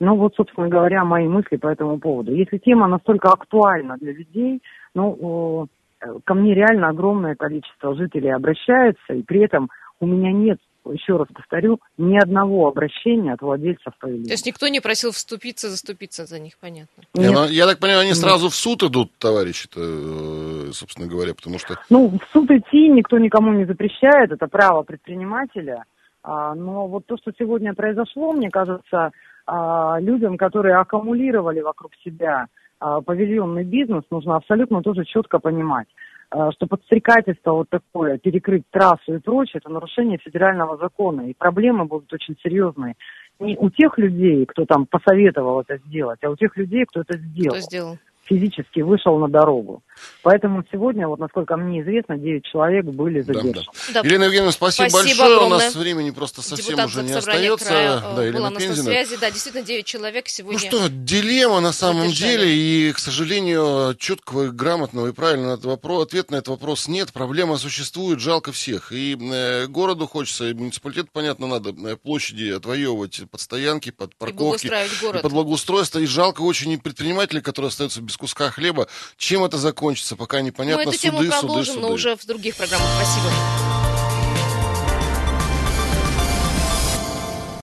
Ну 0.00 0.16
вот, 0.16 0.34
собственно 0.34 0.68
говоря, 0.68 1.04
мои 1.04 1.28
мысли 1.28 1.56
по 1.58 1.68
этому 1.68 2.00
поводу. 2.00 2.34
Если 2.34 2.58
тема 2.58 2.88
настолько 2.88 3.28
актуальна 3.28 3.96
для 3.96 4.12
людей, 4.12 4.60
ну, 4.96 5.68
ко 6.24 6.34
мне 6.34 6.52
реально 6.52 6.88
огромное 6.88 7.36
количество 7.36 7.94
жителей 7.94 8.30
обращается, 8.30 9.14
и 9.14 9.22
при 9.22 9.42
этом 9.44 9.70
у 10.00 10.06
меня 10.06 10.32
нет 10.32 10.58
еще 10.90 11.16
раз 11.16 11.28
повторю, 11.32 11.80
ни 11.96 12.16
одного 12.16 12.68
обращения 12.68 13.34
от 13.34 13.42
владельцев 13.42 13.92
павильона. 13.98 14.26
То 14.26 14.32
есть 14.32 14.46
никто 14.46 14.68
не 14.68 14.80
просил 14.80 15.12
вступиться, 15.12 15.70
заступиться 15.70 16.26
за 16.26 16.38
них, 16.40 16.54
понятно? 16.60 17.04
Нет. 17.14 17.32
Я, 17.32 17.44
я 17.46 17.66
так 17.66 17.78
понимаю, 17.78 18.00
они 18.00 18.14
сразу 18.14 18.48
в 18.48 18.54
суд 18.54 18.82
идут, 18.82 19.12
товарищи-то, 19.18 19.80
э, 19.80 20.72
собственно 20.72 21.06
говоря, 21.06 21.34
потому 21.34 21.58
что... 21.58 21.78
Ну, 21.90 22.08
в 22.08 22.32
суд 22.32 22.50
идти 22.50 22.88
никто 22.88 23.18
никому 23.18 23.52
не 23.52 23.64
запрещает, 23.64 24.32
это 24.32 24.46
право 24.48 24.82
предпринимателя. 24.82 25.84
А, 26.22 26.54
но 26.54 26.86
вот 26.86 27.06
то, 27.06 27.16
что 27.16 27.32
сегодня 27.38 27.74
произошло, 27.74 28.32
мне 28.32 28.50
кажется, 28.50 29.10
а, 29.46 29.98
людям, 30.00 30.36
которые 30.36 30.76
аккумулировали 30.76 31.60
вокруг 31.60 31.92
себя 32.04 32.46
а, 32.78 33.00
павильонный 33.00 33.64
бизнес, 33.64 34.04
нужно 34.10 34.36
абсолютно 34.36 34.82
тоже 34.82 35.04
четко 35.04 35.38
понимать, 35.38 35.88
что 36.52 36.66
подстрекательство 36.66 37.52
вот 37.52 37.68
такое, 37.68 38.18
перекрыть 38.18 38.64
трассу 38.70 39.14
и 39.14 39.18
прочее, 39.18 39.60
это 39.62 39.70
нарушение 39.70 40.18
федерального 40.18 40.76
закона. 40.78 41.28
И 41.28 41.34
проблемы 41.34 41.84
будут 41.84 42.12
очень 42.12 42.36
серьезные. 42.42 42.94
Не 43.38 43.56
у 43.56 43.70
тех 43.70 43.98
людей, 43.98 44.46
кто 44.46 44.64
там 44.64 44.86
посоветовал 44.86 45.60
это 45.60 45.78
сделать, 45.86 46.18
а 46.22 46.30
у 46.30 46.36
тех 46.36 46.56
людей, 46.56 46.84
кто 46.84 47.00
это 47.00 47.18
сделал. 47.18 47.56
Кто 47.56 47.60
сделал? 47.60 47.98
физически 48.24 48.80
вышел 48.80 49.18
на 49.18 49.28
дорогу. 49.28 49.82
Поэтому 50.22 50.64
сегодня, 50.70 51.08
вот 51.08 51.18
насколько 51.18 51.56
мне 51.56 51.82
известно, 51.82 52.16
9 52.16 52.44
человек 52.44 52.84
были 52.84 53.20
задержаны. 53.20 53.66
Да, 53.92 54.02
да. 54.02 54.08
Елена 54.08 54.24
Евгеньевна, 54.24 54.52
спасибо, 54.52 54.88
спасибо 54.88 55.18
большое. 55.18 55.36
Огромное. 55.36 55.56
У 55.56 55.60
нас 55.60 55.74
времени 55.74 56.10
просто 56.10 56.42
совсем 56.42 56.76
Депутат 56.76 56.86
уже 56.86 57.02
не 57.02 57.12
остается. 57.12 57.66
Края, 57.66 57.98
э, 57.98 58.16
да, 58.16 58.24
Елена 58.24 58.50
Пензина. 58.50 58.76
на 58.76 58.82
связи. 58.82 59.16
Да, 59.20 59.30
действительно, 59.30 59.64
9 59.64 59.84
человек 59.84 60.28
сегодня. 60.28 60.60
Ну 60.62 60.66
что, 60.66 60.88
дилемма 60.88 61.60
на 61.60 61.72
самом 61.72 62.08
задержали. 62.08 62.30
деле. 62.30 62.54
И, 62.54 62.92
к 62.92 62.98
сожалению, 62.98 63.94
четкого, 63.98 64.50
грамотного 64.50 65.08
и 65.08 65.12
правильного 65.12 65.58
вопрос, 65.60 66.06
ответ 66.06 66.30
на 66.30 66.36
этот 66.36 66.48
вопрос 66.48 66.88
нет. 66.88 67.12
Проблема 67.12 67.58
существует, 67.58 68.20
жалко 68.20 68.52
всех. 68.52 68.92
И 68.92 69.16
э, 69.20 69.66
городу 69.66 70.06
хочется, 70.06 70.48
и 70.48 70.54
муниципалитету, 70.54 71.08
понятно, 71.12 71.46
надо 71.48 71.70
э, 71.70 71.96
площади 71.96 72.50
отвоевывать 72.50 73.22
под 73.30 73.40
стоянки, 73.40 73.90
под 73.90 74.14
парковки. 74.16 74.66
И, 74.66 75.18
и 75.18 75.20
под 75.20 75.32
благоустройство. 75.32 75.98
И 75.98 76.06
жалко 76.06 76.42
очень 76.42 76.70
и 76.70 76.76
предпринимателей, 76.76 77.40
которые 77.40 77.70
остаются 77.70 78.00
без 78.00 78.16
куска 78.16 78.50
хлеба. 78.50 78.86
Чем 79.16 79.44
это 79.44 79.58
закончится, 79.58 79.81
пока 80.16 80.40
непонятно. 80.40 80.84
Ну, 80.84 80.90
эту 80.90 80.98
суды, 80.98 81.02
тему 81.02 81.18
продолжим, 81.18 81.64
суды, 81.64 81.74
суды. 81.74 81.80
но 81.80 81.92
уже 81.92 82.16
в 82.16 82.24
других 82.26 82.56
программах. 82.56 82.88
Спасибо. 82.96 83.91